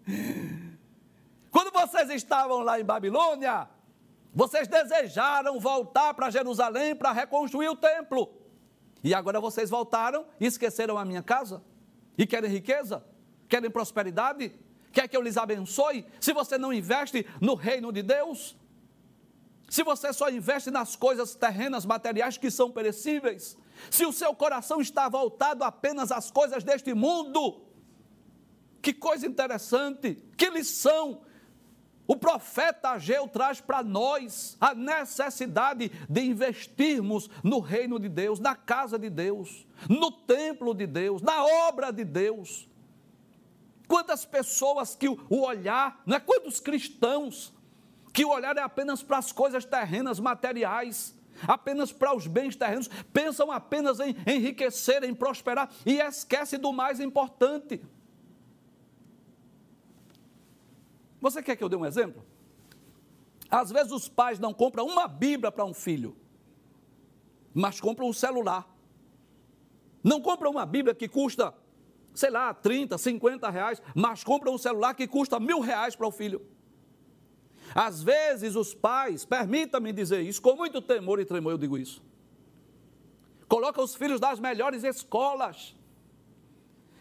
Quando 1.50 1.70
vocês 1.72 2.10
estavam 2.10 2.60
lá 2.60 2.80
em 2.80 2.84
Babilônia, 2.84 3.68
vocês 4.34 4.66
desejaram 4.66 5.60
voltar 5.60 6.12
para 6.14 6.30
Jerusalém 6.30 6.96
para 6.96 7.12
reconstruir 7.12 7.68
o 7.68 7.76
templo. 7.76 8.33
E 9.04 9.12
agora 9.12 9.38
vocês 9.38 9.68
voltaram 9.68 10.24
e 10.40 10.46
esqueceram 10.46 10.96
a 10.96 11.04
minha 11.04 11.22
casa? 11.22 11.62
E 12.16 12.26
querem 12.26 12.50
riqueza? 12.50 13.04
Querem 13.46 13.70
prosperidade? 13.70 14.52
Quer 14.90 15.06
que 15.06 15.14
eu 15.14 15.20
lhes 15.20 15.36
abençoe? 15.36 16.06
Se 16.18 16.32
você 16.32 16.56
não 16.56 16.72
investe 16.72 17.26
no 17.38 17.54
reino 17.54 17.92
de 17.92 18.02
Deus, 18.02 18.56
se 19.68 19.82
você 19.82 20.10
só 20.10 20.30
investe 20.30 20.70
nas 20.70 20.96
coisas 20.96 21.34
terrenas, 21.34 21.84
materiais 21.84 22.38
que 22.38 22.50
são 22.50 22.70
perecíveis, 22.70 23.58
se 23.90 24.06
o 24.06 24.12
seu 24.12 24.34
coração 24.34 24.80
está 24.80 25.06
voltado 25.06 25.64
apenas 25.64 26.10
às 26.10 26.30
coisas 26.30 26.64
deste 26.64 26.94
mundo, 26.94 27.60
que 28.80 28.94
coisa 28.94 29.26
interessante, 29.26 30.14
que 30.34 30.48
lição 30.48 31.20
o 32.06 32.16
profeta 32.16 32.90
Ageu 32.90 33.26
traz 33.26 33.60
para 33.60 33.82
nós 33.82 34.56
a 34.60 34.74
necessidade 34.74 35.90
de 36.08 36.20
investirmos 36.22 37.30
no 37.42 37.60
reino 37.60 37.98
de 37.98 38.08
Deus, 38.08 38.38
na 38.38 38.54
casa 38.54 38.98
de 38.98 39.08
Deus, 39.08 39.66
no 39.88 40.10
templo 40.10 40.74
de 40.74 40.86
Deus, 40.86 41.22
na 41.22 41.44
obra 41.44 41.90
de 41.90 42.04
Deus. 42.04 42.68
Quantas 43.88 44.24
pessoas 44.24 44.94
que 44.94 45.08
o 45.08 45.18
olhar, 45.30 46.02
não 46.04 46.16
é 46.16 46.20
quantos 46.20 46.60
cristãos 46.60 47.52
que 48.12 48.24
o 48.24 48.30
olhar 48.30 48.56
é 48.56 48.62
apenas 48.62 49.02
para 49.02 49.18
as 49.18 49.32
coisas 49.32 49.64
terrenas, 49.64 50.20
materiais, 50.20 51.14
apenas 51.48 51.90
para 51.90 52.14
os 52.14 52.26
bens 52.26 52.54
terrenos, 52.54 52.88
pensam 53.12 53.50
apenas 53.50 53.98
em 53.98 54.14
enriquecer, 54.26 55.02
em 55.04 55.14
prosperar 55.14 55.70
e 55.84 55.98
esquece 56.00 56.58
do 56.58 56.72
mais 56.72 57.00
importante. 57.00 57.82
Você 61.24 61.42
quer 61.42 61.56
que 61.56 61.64
eu 61.64 61.70
dê 61.70 61.76
um 61.76 61.86
exemplo? 61.86 62.22
Às 63.50 63.70
vezes 63.70 63.90
os 63.90 64.10
pais 64.10 64.38
não 64.38 64.52
compram 64.52 64.86
uma 64.86 65.08
Bíblia 65.08 65.50
para 65.50 65.64
um 65.64 65.72
filho, 65.72 66.14
mas 67.54 67.80
compram 67.80 68.06
um 68.08 68.12
celular. 68.12 68.68
Não 70.02 70.20
compram 70.20 70.50
uma 70.50 70.66
Bíblia 70.66 70.94
que 70.94 71.08
custa, 71.08 71.54
sei 72.12 72.28
lá, 72.28 72.52
30, 72.52 72.98
50 72.98 73.48
reais, 73.48 73.80
mas 73.94 74.22
compram 74.22 74.52
um 74.52 74.58
celular 74.58 74.92
que 74.92 75.06
custa 75.06 75.40
mil 75.40 75.60
reais 75.60 75.96
para 75.96 76.06
o 76.06 76.10
filho. 76.10 76.42
Às 77.74 78.02
vezes 78.02 78.54
os 78.54 78.74
pais, 78.74 79.24
permita-me 79.24 79.94
dizer 79.94 80.20
isso, 80.20 80.42
com 80.42 80.54
muito 80.54 80.82
temor 80.82 81.18
e 81.20 81.24
tremor 81.24 81.52
eu 81.52 81.58
digo 81.58 81.78
isso, 81.78 82.02
colocam 83.48 83.82
os 83.82 83.94
filhos 83.94 84.20
das 84.20 84.38
melhores 84.38 84.84
escolas 84.84 85.74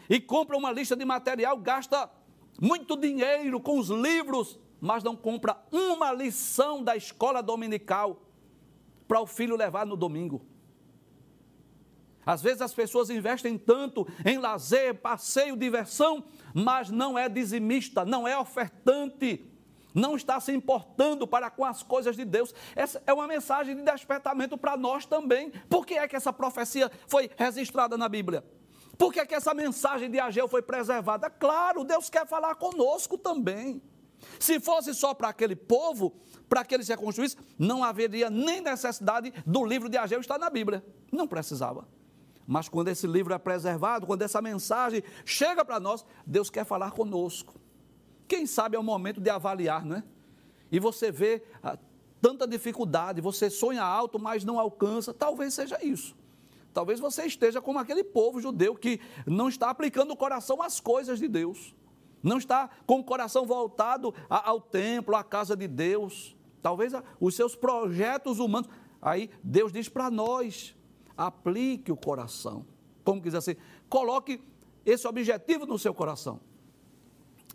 e 0.09 0.17
compram 0.21 0.59
uma 0.59 0.71
lista 0.71 0.95
de 0.95 1.03
material, 1.03 1.57
gasta 1.57 2.09
muito 2.61 2.95
dinheiro 2.97 3.59
com 3.59 3.79
os 3.79 3.89
livros, 3.89 4.59
mas 4.79 5.03
não 5.03 5.15
compra 5.15 5.57
uma 5.71 6.11
lição 6.11 6.83
da 6.83 6.95
escola 6.95 7.41
dominical 7.41 8.21
para 9.07 9.21
o 9.21 9.27
filho 9.27 9.55
levar 9.55 9.85
no 9.85 9.95
domingo. 9.95 10.45
Às 12.25 12.41
vezes 12.41 12.61
as 12.61 12.73
pessoas 12.73 13.09
investem 13.09 13.57
tanto 13.57 14.07
em 14.25 14.37
lazer, 14.37 14.95
passeio, 14.95 15.57
diversão, 15.57 16.23
mas 16.53 16.89
não 16.89 17.17
é 17.17 17.27
dizimista, 17.27 18.05
não 18.05 18.27
é 18.27 18.37
ofertante 18.37 19.49
não 19.93 20.15
está 20.15 20.39
se 20.39 20.51
importando 20.51 21.27
para 21.27 21.49
com 21.49 21.63
as 21.63 21.83
coisas 21.83 22.15
de 22.15 22.25
Deus. 22.25 22.53
Essa 22.75 23.01
é 23.05 23.13
uma 23.13 23.27
mensagem 23.27 23.75
de 23.75 23.83
despertamento 23.83 24.57
para 24.57 24.75
nós 24.75 25.05
também. 25.05 25.51
Por 25.69 25.85
que 25.85 25.93
é 25.93 26.07
que 26.07 26.15
essa 26.15 26.33
profecia 26.33 26.91
foi 27.07 27.29
registrada 27.37 27.97
na 27.97 28.09
Bíblia? 28.09 28.43
Por 28.97 29.11
que 29.11 29.19
é 29.19 29.25
que 29.25 29.35
essa 29.35 29.53
mensagem 29.53 30.09
de 30.09 30.19
Ageu 30.19 30.47
foi 30.47 30.61
preservada? 30.61 31.29
Claro, 31.29 31.83
Deus 31.83 32.09
quer 32.09 32.27
falar 32.27 32.55
conosco 32.55 33.17
também. 33.17 33.81
Se 34.39 34.59
fosse 34.59 34.93
só 34.93 35.13
para 35.13 35.29
aquele 35.29 35.55
povo, 35.55 36.13
para 36.47 36.63
que 36.63 36.73
ele 36.73 36.83
se 36.83 36.91
reconstruísse, 36.91 37.35
não 37.57 37.83
haveria 37.83 38.29
nem 38.29 38.61
necessidade 38.61 39.33
do 39.45 39.65
livro 39.65 39.89
de 39.89 39.97
Ageu 39.97 40.19
estar 40.19 40.37
na 40.37 40.49
Bíblia. 40.49 40.83
Não 41.11 41.27
precisava. 41.27 41.87
Mas 42.45 42.67
quando 42.69 42.89
esse 42.89 43.07
livro 43.07 43.33
é 43.33 43.37
preservado, 43.37 44.05
quando 44.05 44.21
essa 44.21 44.41
mensagem 44.41 45.03
chega 45.25 45.63
para 45.63 45.79
nós, 45.79 46.05
Deus 46.25 46.49
quer 46.49 46.65
falar 46.65 46.91
conosco. 46.91 47.55
Quem 48.27 48.45
sabe 48.45 48.75
é 48.75 48.79
o 48.79 48.83
momento 48.83 49.21
de 49.21 49.29
avaliar, 49.29 49.85
não 49.85 49.97
é? 49.97 50.03
E 50.71 50.79
você 50.79 51.11
vê 51.11 51.43
ah, 51.61 51.77
tanta 52.21 52.47
dificuldade, 52.47 53.21
você 53.21 53.49
sonha 53.49 53.83
alto, 53.83 54.19
mas 54.19 54.43
não 54.43 54.59
alcança. 54.59 55.13
Talvez 55.13 55.53
seja 55.53 55.77
isso. 55.83 56.15
Talvez 56.73 56.99
você 56.99 57.25
esteja 57.25 57.61
como 57.61 57.77
aquele 57.77 58.03
povo 58.03 58.41
judeu 58.41 58.75
que 58.75 58.99
não 59.27 59.47
está 59.47 59.69
aplicando 59.69 60.11
o 60.11 60.17
coração 60.17 60.61
às 60.61 60.79
coisas 60.79 61.19
de 61.19 61.27
Deus. 61.27 61.75
Não 62.21 62.37
está 62.37 62.69
com 62.87 62.99
o 62.99 63.03
coração 63.03 63.45
voltado 63.45 64.13
ao 64.29 64.59
templo, 64.59 65.15
à 65.15 65.23
casa 65.23 65.55
de 65.55 65.67
Deus. 65.67 66.35
Talvez 66.61 66.93
os 67.19 67.35
seus 67.35 67.55
projetos 67.55 68.39
humanos. 68.39 68.69
Aí 69.01 69.29
Deus 69.43 69.71
diz 69.71 69.87
para 69.87 70.09
nós: 70.09 70.75
aplique 71.15 71.91
o 71.91 71.97
coração. 71.97 72.65
Como 73.03 73.21
quiser 73.21 73.37
assim, 73.37 73.55
coloque 73.87 74.41
esse 74.85 75.07
objetivo 75.07 75.65
no 75.65 75.77
seu 75.77 75.93
coração. 75.93 76.39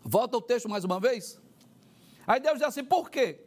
Volta 0.03 0.37
o 0.37 0.41
texto 0.41 0.69
mais 0.69 0.85
uma 0.85 0.99
vez. 0.99 1.41
Aí 2.25 2.39
Deus 2.39 2.59
diz 2.59 2.67
assim: 2.67 2.85
por 2.85 3.09
quê? 3.09 3.41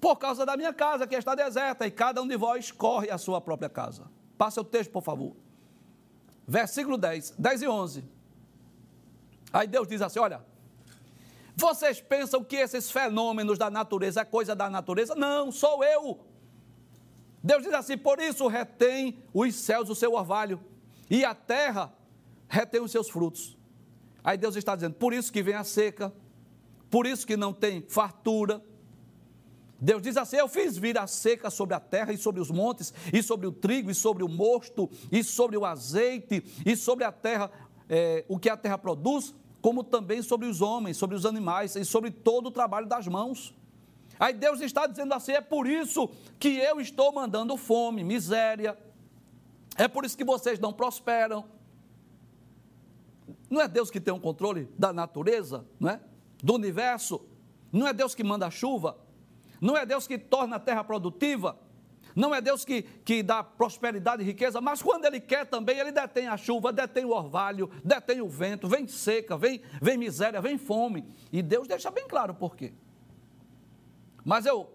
Por 0.00 0.16
causa 0.16 0.46
da 0.46 0.56
minha 0.56 0.72
casa 0.72 1.06
que 1.06 1.16
está 1.16 1.34
deserta 1.34 1.86
e 1.86 1.90
cada 1.90 2.22
um 2.22 2.28
de 2.28 2.36
vós 2.36 2.70
corre 2.70 3.10
à 3.10 3.18
sua 3.18 3.40
própria 3.40 3.68
casa. 3.68 4.17
Passa 4.38 4.60
o 4.60 4.64
texto, 4.64 4.90
por 4.92 5.02
favor. 5.02 5.34
Versículo 6.46 6.96
10, 6.96 7.34
10 7.36 7.62
e 7.62 7.68
11. 7.68 8.04
Aí 9.52 9.66
Deus 9.66 9.88
diz 9.88 10.00
assim: 10.00 10.20
olha, 10.20 10.42
vocês 11.56 12.00
pensam 12.00 12.44
que 12.44 12.56
esses 12.56 12.88
fenômenos 12.88 13.58
da 13.58 13.68
natureza 13.68 14.20
é 14.20 14.24
coisa 14.24 14.54
da 14.54 14.70
natureza? 14.70 15.16
Não, 15.16 15.50
sou 15.50 15.82
eu. 15.82 16.20
Deus 17.42 17.64
diz 17.64 17.74
assim: 17.74 17.98
por 17.98 18.20
isso 18.20 18.46
retém 18.46 19.18
os 19.34 19.54
céus 19.56 19.90
o 19.90 19.94
seu 19.94 20.14
orvalho, 20.14 20.60
e 21.10 21.24
a 21.24 21.34
terra 21.34 21.92
retém 22.48 22.80
os 22.80 22.92
seus 22.92 23.10
frutos. 23.10 23.58
Aí 24.22 24.38
Deus 24.38 24.54
está 24.54 24.76
dizendo: 24.76 24.94
por 24.94 25.12
isso 25.12 25.32
que 25.32 25.42
vem 25.42 25.54
a 25.54 25.64
seca, 25.64 26.12
por 26.88 27.06
isso 27.06 27.26
que 27.26 27.36
não 27.36 27.52
tem 27.52 27.82
fartura. 27.82 28.62
Deus 29.80 30.02
diz 30.02 30.16
assim: 30.16 30.36
Eu 30.36 30.48
fiz 30.48 30.76
vir 30.76 30.98
a 30.98 31.06
seca 31.06 31.50
sobre 31.50 31.74
a 31.74 31.80
terra 31.80 32.12
e 32.12 32.18
sobre 32.18 32.40
os 32.40 32.50
montes, 32.50 32.92
e 33.12 33.22
sobre 33.22 33.46
o 33.46 33.52
trigo, 33.52 33.90
e 33.90 33.94
sobre 33.94 34.24
o 34.24 34.28
mosto, 34.28 34.90
e 35.10 35.22
sobre 35.22 35.56
o 35.56 35.64
azeite, 35.64 36.44
e 36.66 36.76
sobre 36.76 37.04
a 37.04 37.12
terra, 37.12 37.50
é, 37.88 38.24
o 38.28 38.38
que 38.38 38.50
a 38.50 38.56
terra 38.56 38.76
produz, 38.76 39.34
como 39.60 39.84
também 39.84 40.20
sobre 40.20 40.48
os 40.48 40.60
homens, 40.60 40.96
sobre 40.96 41.16
os 41.16 41.24
animais, 41.24 41.76
e 41.76 41.84
sobre 41.84 42.10
todo 42.10 42.48
o 42.48 42.50
trabalho 42.50 42.86
das 42.86 43.06
mãos. 43.06 43.54
Aí 44.18 44.34
Deus 44.34 44.60
está 44.60 44.86
dizendo 44.86 45.14
assim: 45.14 45.32
é 45.32 45.40
por 45.40 45.66
isso 45.66 46.10
que 46.40 46.56
eu 46.56 46.80
estou 46.80 47.12
mandando 47.12 47.56
fome, 47.56 48.02
miséria, 48.02 48.76
é 49.76 49.86
por 49.86 50.04
isso 50.04 50.16
que 50.16 50.24
vocês 50.24 50.58
não 50.58 50.72
prosperam, 50.72 51.44
não 53.48 53.60
é 53.60 53.68
Deus 53.68 53.92
que 53.92 54.00
tem 54.00 54.12
o 54.12 54.16
um 54.16 54.20
controle 54.20 54.68
da 54.76 54.92
natureza, 54.92 55.64
não 55.78 55.90
é? 55.90 56.00
Do 56.42 56.54
universo? 56.54 57.24
Não 57.72 57.86
é 57.86 57.92
Deus 57.92 58.14
que 58.14 58.24
manda 58.24 58.46
a 58.46 58.50
chuva? 58.50 58.96
Não 59.60 59.76
é 59.76 59.84
Deus 59.84 60.06
que 60.06 60.18
torna 60.18 60.56
a 60.56 60.60
terra 60.60 60.84
produtiva? 60.84 61.58
Não 62.14 62.34
é 62.34 62.40
Deus 62.40 62.64
que, 62.64 62.82
que 62.82 63.22
dá 63.22 63.44
prosperidade 63.44 64.22
e 64.22 64.26
riqueza, 64.26 64.60
mas 64.60 64.82
quando 64.82 65.04
Ele 65.04 65.20
quer 65.20 65.46
também, 65.46 65.78
Ele 65.78 65.92
detém 65.92 66.26
a 66.26 66.36
chuva, 66.36 66.72
detém 66.72 67.04
o 67.04 67.10
orvalho, 67.10 67.70
detém 67.84 68.20
o 68.20 68.28
vento, 68.28 68.68
vem 68.68 68.88
seca, 68.88 69.36
vem, 69.36 69.60
vem 69.80 69.96
miséria, 69.96 70.40
vem 70.40 70.58
fome. 70.58 71.06
E 71.32 71.42
Deus 71.42 71.68
deixa 71.68 71.90
bem 71.90 72.08
claro 72.08 72.34
por 72.34 72.56
quê. 72.56 72.72
Mas 74.24 74.46
eu, 74.46 74.68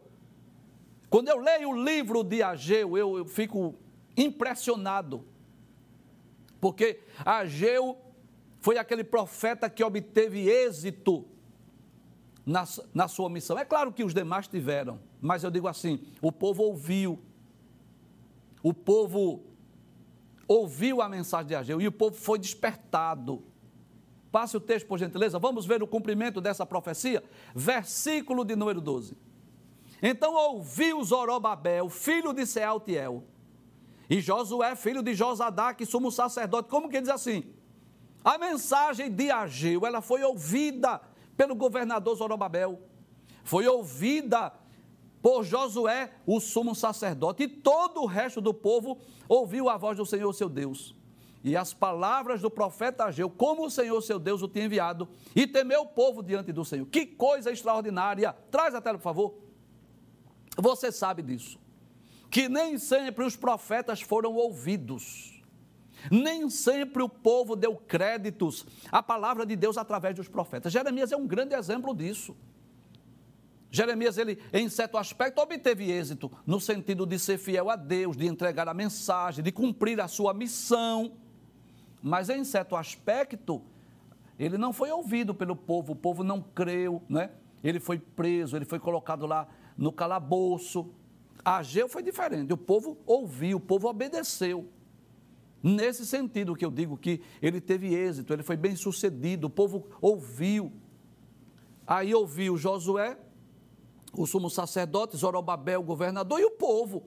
quando 1.10 1.28
eu 1.28 1.38
leio 1.38 1.70
o 1.72 1.84
livro 1.84 2.24
de 2.24 2.42
Ageu, 2.42 2.98
eu, 2.98 3.18
eu 3.18 3.26
fico 3.26 3.76
impressionado, 4.16 5.26
porque 6.62 7.02
Ageu 7.26 7.98
foi 8.62 8.78
aquele 8.78 9.04
profeta 9.04 9.70
que 9.70 9.84
obteve 9.84 10.50
êxito 10.50 11.28
na, 12.46 12.66
na 12.94 13.08
sua 13.08 13.30
missão. 13.30 13.58
É 13.58 13.66
claro 13.66 13.91
que 13.91 14.04
os 14.04 14.14
demais 14.14 14.48
tiveram, 14.48 15.00
mas 15.22 15.44
eu 15.44 15.52
digo 15.52 15.68
assim: 15.68 16.02
o 16.22 16.32
povo 16.32 16.64
ouviu, 16.64 17.20
o 18.62 18.74
povo 18.74 19.44
ouviu 20.48 21.02
a 21.02 21.10
mensagem 21.10 21.48
de 21.48 21.56
Ageu 21.56 21.82
e 21.82 21.88
o 21.88 21.91
povo 21.91 22.16
foi 22.16 22.38
despertado. 22.38 23.44
Passe 24.32 24.58
o 24.58 24.60
texto, 24.60 24.88
por 24.88 24.98
gentileza. 24.98 25.38
Vamos 25.38 25.66
ver 25.66 25.84
o 25.84 25.88
cumprimento 25.88 26.41
dessa 26.41 26.66
profecia. 26.66 27.24
Versículo 27.54 28.44
de 28.44 28.56
número 28.56 28.82
12. 28.82 29.16
Então 30.02 30.34
ouviu 30.34 31.04
Zorobabel, 31.04 31.88
filho 31.88 32.34
de 32.34 32.46
Sealtiel, 32.46 33.24
e 34.10 34.20
Josué, 34.20 34.76
filho 34.76 35.02
de 35.02 35.14
Josadá, 35.14 35.74
que 35.74 35.86
sumo 35.86 36.12
sacerdote. 36.12 36.68
Como 36.68 36.89
que 36.89 37.00
diz 37.00 37.10
assim? 37.10 37.54
A 38.24 38.38
mensagem 38.38 39.10
de 39.10 39.32
Ageu, 39.32 39.86
ela 39.86 40.02
foi 40.02 40.24
ouvida 40.24 41.00
pelo 41.36 41.56
governador 41.56 42.16
Zorobabel, 42.16 42.82
foi 43.44 43.68
ouvida 43.68 44.54
por 45.22 45.44
Josué, 45.44 46.12
o 46.26 46.40
sumo 46.40 46.76
sacerdote, 46.76 47.44
e 47.44 47.48
todo 47.48 48.02
o 48.02 48.06
resto 48.06 48.42
do 48.42 48.54
povo 48.54 48.98
ouviu 49.28 49.70
a 49.70 49.78
voz 49.78 49.98
do 49.98 50.06
Senhor 50.06 50.34
seu 50.34 50.50
Deus. 50.50 50.94
E 51.44 51.58
as 51.58 51.74
palavras 51.74 52.42
do 52.42 52.50
profeta 52.50 53.06
Ageu, 53.06 53.30
como 53.30 53.66
o 53.66 53.70
Senhor 53.70 54.02
seu 54.02 54.20
Deus 54.20 54.42
o 54.42 54.48
tinha 54.48 54.66
enviado, 54.66 55.08
e 55.36 55.48
temeu 55.48 55.82
o 55.82 55.88
povo 55.88 56.22
diante 56.22 56.52
do 56.52 56.64
Senhor. 56.64 56.86
Que 56.86 57.06
coisa 57.06 57.52
extraordinária! 57.52 58.36
Traz 58.52 58.76
a 58.76 58.82
tela, 58.82 58.98
por 58.98 59.04
favor. 59.04 59.36
Você 60.58 60.92
sabe 60.92 61.22
disso. 61.22 61.60
Que 62.30 62.50
nem 62.50 62.78
sempre 62.78 63.24
os 63.24 63.36
profetas 63.36 64.02
foram 64.02 64.34
ouvidos. 64.36 65.33
Nem 66.12 66.49
sempre 66.49 67.01
o 67.04 67.10
povo 67.10 67.56
deu 67.56 67.76
créditos 67.76 68.66
à 68.91 69.01
palavra 69.01 69.45
de 69.45 69.56
Deus 69.56 69.78
através 69.78 70.16
dos 70.16 70.28
profetas. 70.28 70.72
Jeremias 70.72 71.12
é 71.12 71.18
um 71.18 71.28
grande 71.28 71.56
exemplo 71.56 71.95
disso. 71.95 72.36
Jeremias, 73.72 74.18
ele, 74.20 74.38
em 74.54 74.70
certo 74.70 74.97
aspecto, 74.97 75.41
obteve 75.41 75.89
êxito, 75.89 76.32
no 76.45 76.60
sentido 76.60 77.08
de 77.08 77.18
ser 77.18 77.39
fiel 77.39 77.72
a 77.72 77.76
Deus, 77.76 78.16
de 78.16 78.28
entregar 78.28 78.68
a 78.68 78.74
mensagem, 78.74 79.43
de 79.43 79.51
cumprir 79.51 79.99
a 79.99 80.08
sua 80.08 80.32
missão. 80.32 81.14
Mas, 82.01 82.30
em 82.30 82.43
certo 82.43 82.76
aspecto, 82.76 83.64
ele 84.38 84.60
não 84.60 84.74
foi 84.74 84.91
ouvido 84.91 85.34
pelo 85.34 85.56
povo, 85.56 85.93
o 85.93 85.95
povo 85.95 86.24
não 86.24 86.39
creu, 86.39 87.01
né? 87.10 87.32
ele 87.64 87.80
foi 87.80 87.97
preso, 87.97 88.56
ele 88.56 88.66
foi 88.66 88.80
colocado 88.80 89.26
lá 89.26 89.47
no 89.78 89.91
calabouço. 89.91 90.89
Ageu 91.43 91.88
foi 91.88 92.04
diferente, 92.04 92.54
o 92.54 92.58
povo 92.58 92.97
ouviu, 93.06 93.58
o 93.58 93.60
povo 93.60 93.88
obedeceu. 93.88 94.70
Nesse 95.64 96.05
sentido 96.05 96.57
que 96.57 96.66
eu 96.66 96.70
digo 96.70 96.97
que 96.97 97.22
ele 97.41 97.61
teve 97.61 97.95
êxito, 97.95 98.34
ele 98.34 98.43
foi 98.43 98.57
bem 98.57 98.76
sucedido, 98.76 99.47
o 99.47 99.49
povo 99.49 99.88
ouviu. 100.01 100.74
Aí 101.88 102.14
ouviu 102.14 102.57
Josué, 102.57 103.18
o 104.11 104.28
sumo 104.28 104.49
sacerdote, 104.49 105.16
Zorobabel, 105.16 105.80
o 105.80 105.84
governador, 105.84 106.38
e 106.41 106.43
o 106.43 106.51
povo, 106.51 107.05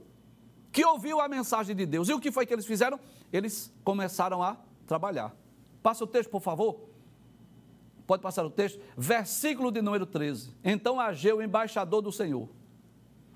que 0.72 0.82
ouviu 0.82 1.20
a 1.20 1.28
mensagem 1.28 1.76
de 1.76 1.84
Deus. 1.84 2.09
E 2.09 2.14
o 2.14 2.20
que 2.20 2.32
foi 2.32 2.46
que 2.46 2.54
eles 2.54 2.64
fizeram? 2.64 2.98
Eles 3.30 3.70
começaram 3.84 4.42
a 4.42 4.57
trabalhar. 4.86 5.36
Passa 5.82 6.04
o 6.04 6.07
texto, 6.07 6.30
por 6.30 6.40
favor. 6.40 6.80
Pode 8.07 8.22
passar 8.22 8.44
o 8.44 8.50
texto. 8.50 8.80
Versículo 8.96 9.70
de 9.70 9.82
número 9.82 10.07
13. 10.07 10.54
Então 10.64 10.98
Ageu, 10.98 11.42
embaixador 11.42 12.00
do 12.00 12.11
Senhor. 12.11 12.48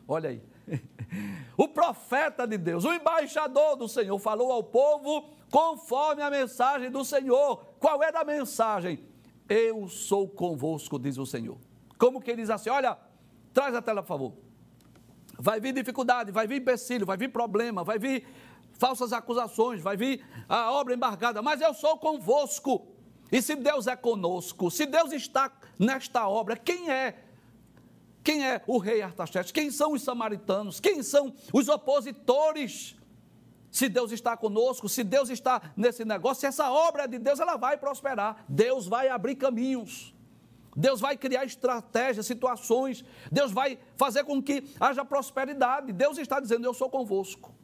Olha 0.09 0.31
aí. 0.31 0.43
O 1.57 1.69
profeta 1.69 2.47
de 2.47 2.57
Deus, 2.57 2.85
o 2.85 2.93
embaixador 2.93 3.77
do 3.77 3.87
Senhor, 3.87 4.19
falou 4.19 4.51
ao 4.51 4.63
povo 4.65 5.29
conforme 5.51 6.23
a 6.23 6.31
mensagem 6.31 6.91
do 6.91 7.05
Senhor. 7.05 7.75
Qual 7.79 8.03
era 8.03 8.21
a 8.21 8.25
mensagem? 8.25 9.05
Eu 9.47 9.87
sou 9.87 10.27
convosco, 10.27 10.99
diz 10.99 11.19
o 11.19 11.27
Senhor. 11.27 11.59
Como 11.99 12.19
que 12.19 12.31
ele 12.31 12.41
diz 12.41 12.49
assim? 12.49 12.71
Olha, 12.71 12.97
Traz 13.53 13.75
a 13.75 13.83
tela, 13.83 14.03
por 14.03 14.09
favor. 14.09 14.33
Vai 15.39 15.61
vir 15.61 15.73
dificuldade, 15.73 16.31
vai 16.31 16.47
vir 16.47 16.61
empecilho, 16.61 17.07
vai 17.07 17.17
vir 17.17 17.29
problema, 17.29 17.83
vai 17.83 17.99
vir 17.99 18.27
falsas 18.75 19.13
acusações, 19.13 19.81
vai 19.81 19.97
vir 19.97 20.25
a 20.49 20.73
obra 20.73 20.95
embargada, 20.95 21.43
mas 21.43 21.61
eu 21.61 21.75
sou 21.75 21.97
convosco. 21.97 22.87
E 23.33 23.41
se 23.41 23.55
Deus 23.55 23.87
é 23.87 23.97
conosco, 23.97 24.71
se 24.71 24.87
Deus 24.87 25.13
está 25.13 25.53
nesta 25.79 26.29
obra, 26.29 26.57
quem 26.57 26.91
é? 26.91 27.30
Quem 28.23 28.47
é 28.47 28.63
o 28.67 28.79
rei 28.79 29.03
Artaxerxes? 29.03 29.53
Quem 29.53 29.71
são 29.71 29.93
os 29.93 30.03
samaritanos? 30.03 30.79
Quem 30.81 31.03
são 31.03 31.35
os 31.53 31.69
opositores? 31.69 32.97
Se 33.71 33.89
Deus 33.89 34.11
está 34.11 34.37
conosco, 34.37 34.89
se 34.89 35.05
Deus 35.05 35.31
está 35.31 35.73
nesse 35.77 36.05
negócio, 36.05 36.41
se 36.41 36.47
essa 36.47 36.71
obra 36.71 37.05
é 37.05 37.09
de 37.09 37.19
Deus, 37.19 37.39
ela 37.39 37.57
vai 37.57 37.79
prosperar. 37.79 38.45
Deus 38.49 38.87
vai 38.87 39.09
abrir 39.09 39.37
caminhos. 39.37 40.15
Deus 40.77 41.01
vai 41.01 41.17
criar 41.17 41.45
estratégias, 41.45 42.27
situações, 42.27 43.05
Deus 43.31 43.53
vai 43.53 43.79
fazer 43.97 44.25
com 44.25 44.43
que 44.43 44.65
haja 44.79 45.05
prosperidade. 45.05 45.93
Deus 45.93 46.19
está 46.19 46.41
dizendo: 46.41 46.65
Eu 46.65 46.75
sou 46.75 46.89
convosco. 46.89 47.55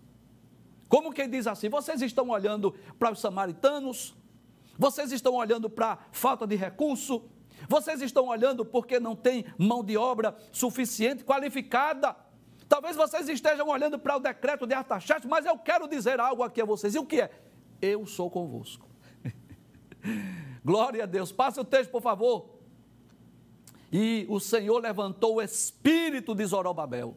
Como 0.89 1.13
quem 1.13 1.29
diz 1.29 1.47
assim: 1.47 1.69
vocês 1.69 2.03
estão 2.03 2.29
olhando 2.29 2.73
para 2.99 3.13
os 3.13 3.21
samaritanos, 3.21 4.15
vocês 4.79 5.13
estão 5.13 5.35
olhando 5.35 5.69
para 5.71 5.93
a 5.93 5.99
falta 6.13 6.47
de 6.47 6.57
recurso, 6.57 7.25
vocês 7.69 8.01
estão 8.03 8.27
olhando 8.27 8.65
porque 8.65 9.01
não 9.01 9.17
tem 9.17 9.45
mão 9.59 9.85
de 9.85 9.97
obra 9.97 10.37
suficiente, 10.53 11.25
qualificada. 11.25 12.17
Talvez 12.69 12.97
vocês 12.97 13.29
estejam 13.29 13.69
olhando 13.69 13.99
para 13.99 14.17
o 14.17 14.21
decreto 14.21 14.67
de 14.67 14.75
Artaxerxes, 14.75 15.29
mas 15.29 15.47
eu 15.47 15.57
quero 15.59 15.89
dizer 15.89 16.19
algo 16.21 16.43
aqui 16.43 16.61
a 16.61 16.65
vocês. 16.65 16.95
E 16.95 16.99
o 16.99 17.07
que 17.07 17.21
é? 17.21 17.31
Eu 17.81 18.07
sou 18.07 18.31
convosco. 18.31 18.89
Glória 20.65 21.05
a 21.05 21.07
Deus. 21.07 21.31
Passe 21.31 21.61
o 21.61 21.65
texto, 21.65 21.91
por 21.91 22.03
favor. 22.03 22.57
E 23.93 24.27
o 24.29 24.41
Senhor 24.41 24.79
levantou 24.81 25.37
o 25.37 25.43
espírito 25.43 26.35
de 26.35 26.45
Zorobabel, 26.45 27.17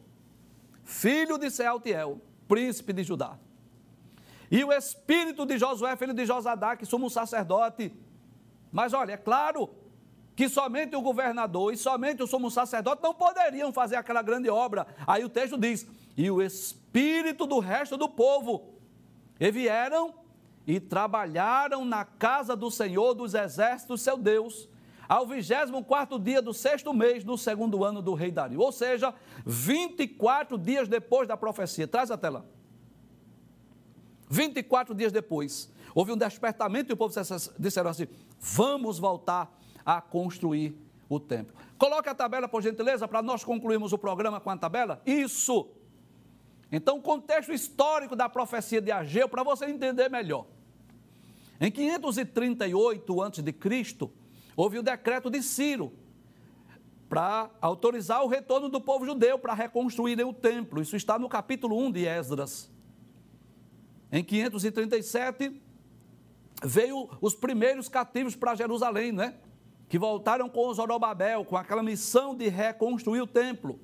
filho 0.84 1.36
de 1.36 1.50
Sealtiel, 1.50 2.20
príncipe 2.46 2.92
de 2.92 3.02
Judá. 3.02 3.38
E 4.50 4.64
o 4.64 4.72
espírito 4.72 5.46
de 5.46 5.58
Josué, 5.58 5.96
filho 5.96 6.14
de 6.14 6.26
Josadá, 6.26 6.76
que 6.76 6.96
um 6.96 7.08
sacerdote. 7.08 7.92
Mas 8.72 8.92
olha, 8.92 9.12
é 9.12 9.16
claro 9.16 9.70
que 10.40 10.48
somente 10.48 10.96
o 10.96 11.02
governador 11.02 11.70
e 11.70 11.76
somente 11.76 12.22
o 12.22 12.26
sumo 12.26 12.50
sacerdote 12.50 13.02
não 13.02 13.12
poderiam 13.12 13.70
fazer 13.74 13.96
aquela 13.96 14.22
grande 14.22 14.48
obra. 14.48 14.86
Aí 15.06 15.22
o 15.22 15.28
texto 15.28 15.58
diz: 15.58 15.86
e 16.16 16.30
o 16.30 16.40
espírito 16.40 17.44
do 17.44 17.58
resto 17.58 17.94
do 17.98 18.08
povo. 18.08 18.72
E 19.38 19.50
vieram 19.50 20.14
e 20.66 20.80
trabalharam 20.80 21.84
na 21.84 22.06
casa 22.06 22.56
do 22.56 22.70
Senhor 22.70 23.12
dos 23.12 23.34
exércitos, 23.34 24.00
seu 24.00 24.16
Deus, 24.16 24.66
ao 25.06 25.26
24 25.26 26.18
dia 26.18 26.40
do 26.40 26.54
sexto 26.54 26.94
mês 26.94 27.22
do 27.22 27.36
segundo 27.36 27.84
ano 27.84 28.00
do 28.00 28.14
rei 28.14 28.30
Dario. 28.30 28.60
Ou 28.60 28.72
seja, 28.72 29.12
24 29.44 30.56
dias 30.56 30.88
depois 30.88 31.28
da 31.28 31.36
profecia. 31.36 31.86
Traz 31.86 32.10
a 32.10 32.16
tela. 32.16 32.46
24 34.30 34.94
dias 34.94 35.12
depois, 35.12 35.70
houve 35.94 36.12
um 36.12 36.16
despertamento 36.16 36.90
e 36.90 36.94
o 36.94 36.96
povo 36.96 37.12
disseram 37.58 37.90
assim: 37.90 38.08
vamos 38.40 38.98
voltar 38.98 39.59
a 39.84 40.00
construir 40.00 40.74
o 41.08 41.18
templo. 41.18 41.54
Coloque 41.76 42.08
a 42.08 42.14
tabela, 42.14 42.48
por 42.48 42.62
gentileza, 42.62 43.08
para 43.08 43.22
nós 43.22 43.42
concluirmos 43.42 43.92
o 43.92 43.98
programa 43.98 44.40
com 44.40 44.50
a 44.50 44.56
tabela. 44.56 45.02
Isso. 45.04 45.68
Então, 46.70 46.98
o 46.98 47.02
contexto 47.02 47.52
histórico 47.52 48.14
da 48.14 48.28
profecia 48.28 48.80
de 48.80 48.92
Ageu, 48.92 49.28
para 49.28 49.42
você 49.42 49.66
entender 49.66 50.08
melhor. 50.08 50.46
Em 51.60 51.70
538 51.70 53.22
a.C., 53.22 54.10
houve 54.56 54.78
o 54.78 54.82
decreto 54.82 55.28
de 55.28 55.42
Ciro 55.42 55.92
para 57.08 57.50
autorizar 57.60 58.22
o 58.22 58.28
retorno 58.28 58.68
do 58.68 58.80
povo 58.80 59.04
judeu 59.04 59.36
para 59.36 59.52
reconstruírem 59.52 60.24
o 60.24 60.32
templo. 60.32 60.80
Isso 60.80 60.94
está 60.94 61.18
no 61.18 61.28
capítulo 61.28 61.76
1 61.76 61.90
de 61.90 62.06
Esdras. 62.06 62.70
Em 64.12 64.22
537, 64.22 65.60
veio 66.62 67.08
os 67.20 67.34
primeiros 67.34 67.88
cativos 67.88 68.36
para 68.36 68.54
Jerusalém, 68.54 69.10
né? 69.10 69.34
Que 69.90 69.98
voltaram 69.98 70.48
com 70.48 70.72
Zorobabel, 70.72 71.44
com 71.44 71.56
aquela 71.56 71.82
missão 71.82 72.34
de 72.34 72.48
reconstruir 72.48 73.20
o 73.20 73.26
templo. 73.26 73.78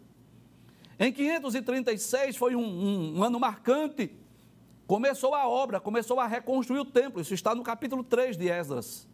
Em 0.99 1.13
536 1.13 2.37
foi 2.37 2.57
um, 2.57 2.65
um, 2.65 3.19
um 3.19 3.25
ano 3.25 3.39
marcante. 3.39 4.11
Começou 4.87 5.35
a 5.35 5.49
obra, 5.49 5.81
começou 5.81 6.21
a 6.21 6.27
reconstruir 6.27 6.79
o 6.79 6.85
templo. 6.85 7.21
Isso 7.21 7.35
está 7.35 7.55
no 7.55 7.63
capítulo 7.63 8.05
3 8.05 8.37
de 8.37 8.49
Esdras. 8.49 9.07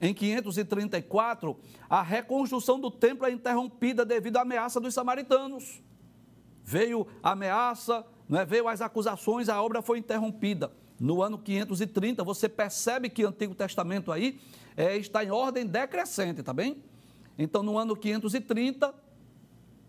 Em 0.00 0.14
534, 0.14 1.58
a 1.90 2.00
reconstrução 2.00 2.78
do 2.78 2.90
templo 2.90 3.26
é 3.26 3.32
interrompida 3.32 4.04
devido 4.04 4.36
à 4.36 4.42
ameaça 4.42 4.80
dos 4.80 4.94
samaritanos. 4.94 5.82
Veio 6.62 7.08
a 7.20 7.32
ameaça, 7.32 8.06
né, 8.28 8.44
veio 8.44 8.68
as 8.68 8.80
acusações, 8.80 9.48
a 9.48 9.60
obra 9.60 9.82
foi 9.82 9.98
interrompida. 9.98 10.72
No 10.98 11.22
ano 11.22 11.38
530, 11.38 12.24
você 12.24 12.48
percebe 12.48 13.08
que 13.08 13.24
o 13.24 13.28
Antigo 13.28 13.54
Testamento 13.54 14.10
aí 14.10 14.40
é, 14.76 14.96
está 14.96 15.24
em 15.24 15.30
ordem 15.30 15.66
decrescente, 15.66 16.42
tá 16.42 16.52
bem? 16.52 16.82
Então, 17.38 17.62
no 17.62 17.78
ano 17.78 17.96
530, 17.96 18.92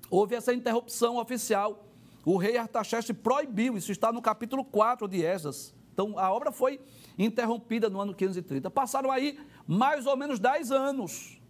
houve 0.10 0.36
essa 0.36 0.53
interrupção 0.53 1.18
oficial 1.18 1.89
o 2.26 2.38
rei 2.38 2.57
Artaxerxes 2.57 3.16
proibiu, 3.16 3.78
isso 3.78 3.91
está 3.91 4.12
no 4.12 4.22
capítulo 4.22 4.64
4 4.64 5.07
de 5.07 5.24
Esdras. 5.24 5.74
Então, 5.93 6.18
a 6.18 6.32
obra 6.32 6.51
foi 6.51 6.80
interrompida 7.18 7.89
no 7.89 7.99
ano 7.99 8.14
530. 8.14 8.70
Passaram 8.70 9.12
aí 9.12 9.39
mais 9.68 10.05
ou 10.05 10.16
menos 10.16 10.39
10 10.39 10.72
anos. 10.72 11.41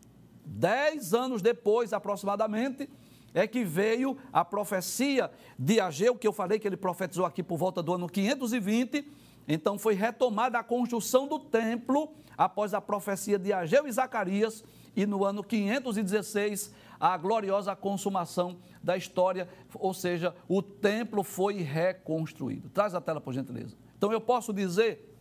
10 0.46 1.14
anos 1.14 1.42
depois, 1.42 1.94
aproximadamente, 1.94 2.90
é 3.34 3.46
que 3.46 3.64
veio 3.64 4.18
a 4.34 4.44
profecia 4.44 5.30
de 5.58 5.80
Ageu, 5.80 6.16
que 6.16 6.28
eu 6.28 6.34
falei 6.34 6.58
que 6.58 6.68
ele 6.68 6.78
profetizou 6.78 7.26
aqui 7.26 7.44
por 7.44 7.58
volta 7.58 7.84
do 7.84 7.94
ano 7.94 8.08
520. 8.08 9.06
Então, 9.52 9.80
foi 9.80 9.96
retomada 9.96 10.60
a 10.60 10.64
construção 10.64 11.28
do 11.28 11.40
templo 11.40 12.14
após 12.38 12.74
a 12.74 12.80
profecia 12.80 13.40
de 13.40 13.52
Ageu 13.52 13.88
e 13.88 13.92
Zacarias. 13.92 14.64
E 14.96 15.08
no 15.08 15.26
ano 15.26 15.44
516, 15.44 16.72
a 17.00 17.18
gloriosa 17.18 17.76
consumação 17.76 18.60
da 18.84 18.96
história, 18.96 19.50
ou 19.74 19.94
seja, 19.94 20.36
o 20.48 20.62
templo 20.62 21.24
foi 21.24 21.56
reconstruído. 21.62 22.70
Traz 22.70 22.94
a 22.94 23.02
tela, 23.02 23.20
por 23.20 23.34
gentileza. 23.34 23.76
Então 23.98 24.12
eu 24.12 24.22
posso 24.22 24.54
dizer 24.54 25.18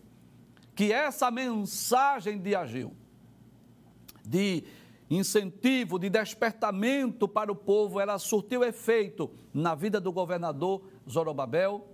que 0.75 0.93
essa 0.93 1.31
mensagem 1.31 2.39
de 2.39 2.55
Ageu, 2.55 2.93
de 4.25 4.65
incentivo, 5.11 5.99
de 5.99 6.11
despertamento 6.11 7.27
para 7.27 7.51
o 7.51 7.57
povo, 7.57 7.99
ela 7.99 8.19
surtiu 8.19 8.63
efeito 8.63 9.31
na 9.55 9.75
vida 9.75 9.99
do 10.01 10.13
governador 10.13 10.83
Zorobabel, 11.09 11.89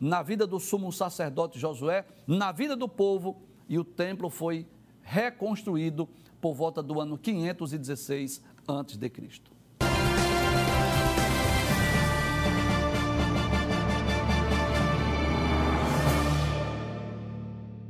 na 0.00 0.22
vida 0.22 0.46
do 0.46 0.58
sumo 0.58 0.92
sacerdote 0.92 1.58
Josué, 1.58 2.04
na 2.26 2.52
vida 2.52 2.74
do 2.76 2.88
povo, 2.88 3.42
e 3.68 3.78
o 3.78 3.84
templo 3.84 4.28
foi 4.28 4.66
reconstruído 5.02 6.08
por 6.40 6.54
volta 6.54 6.82
do 6.82 7.00
ano 7.00 7.16
516 7.16 8.42
a.C. 8.66 9.51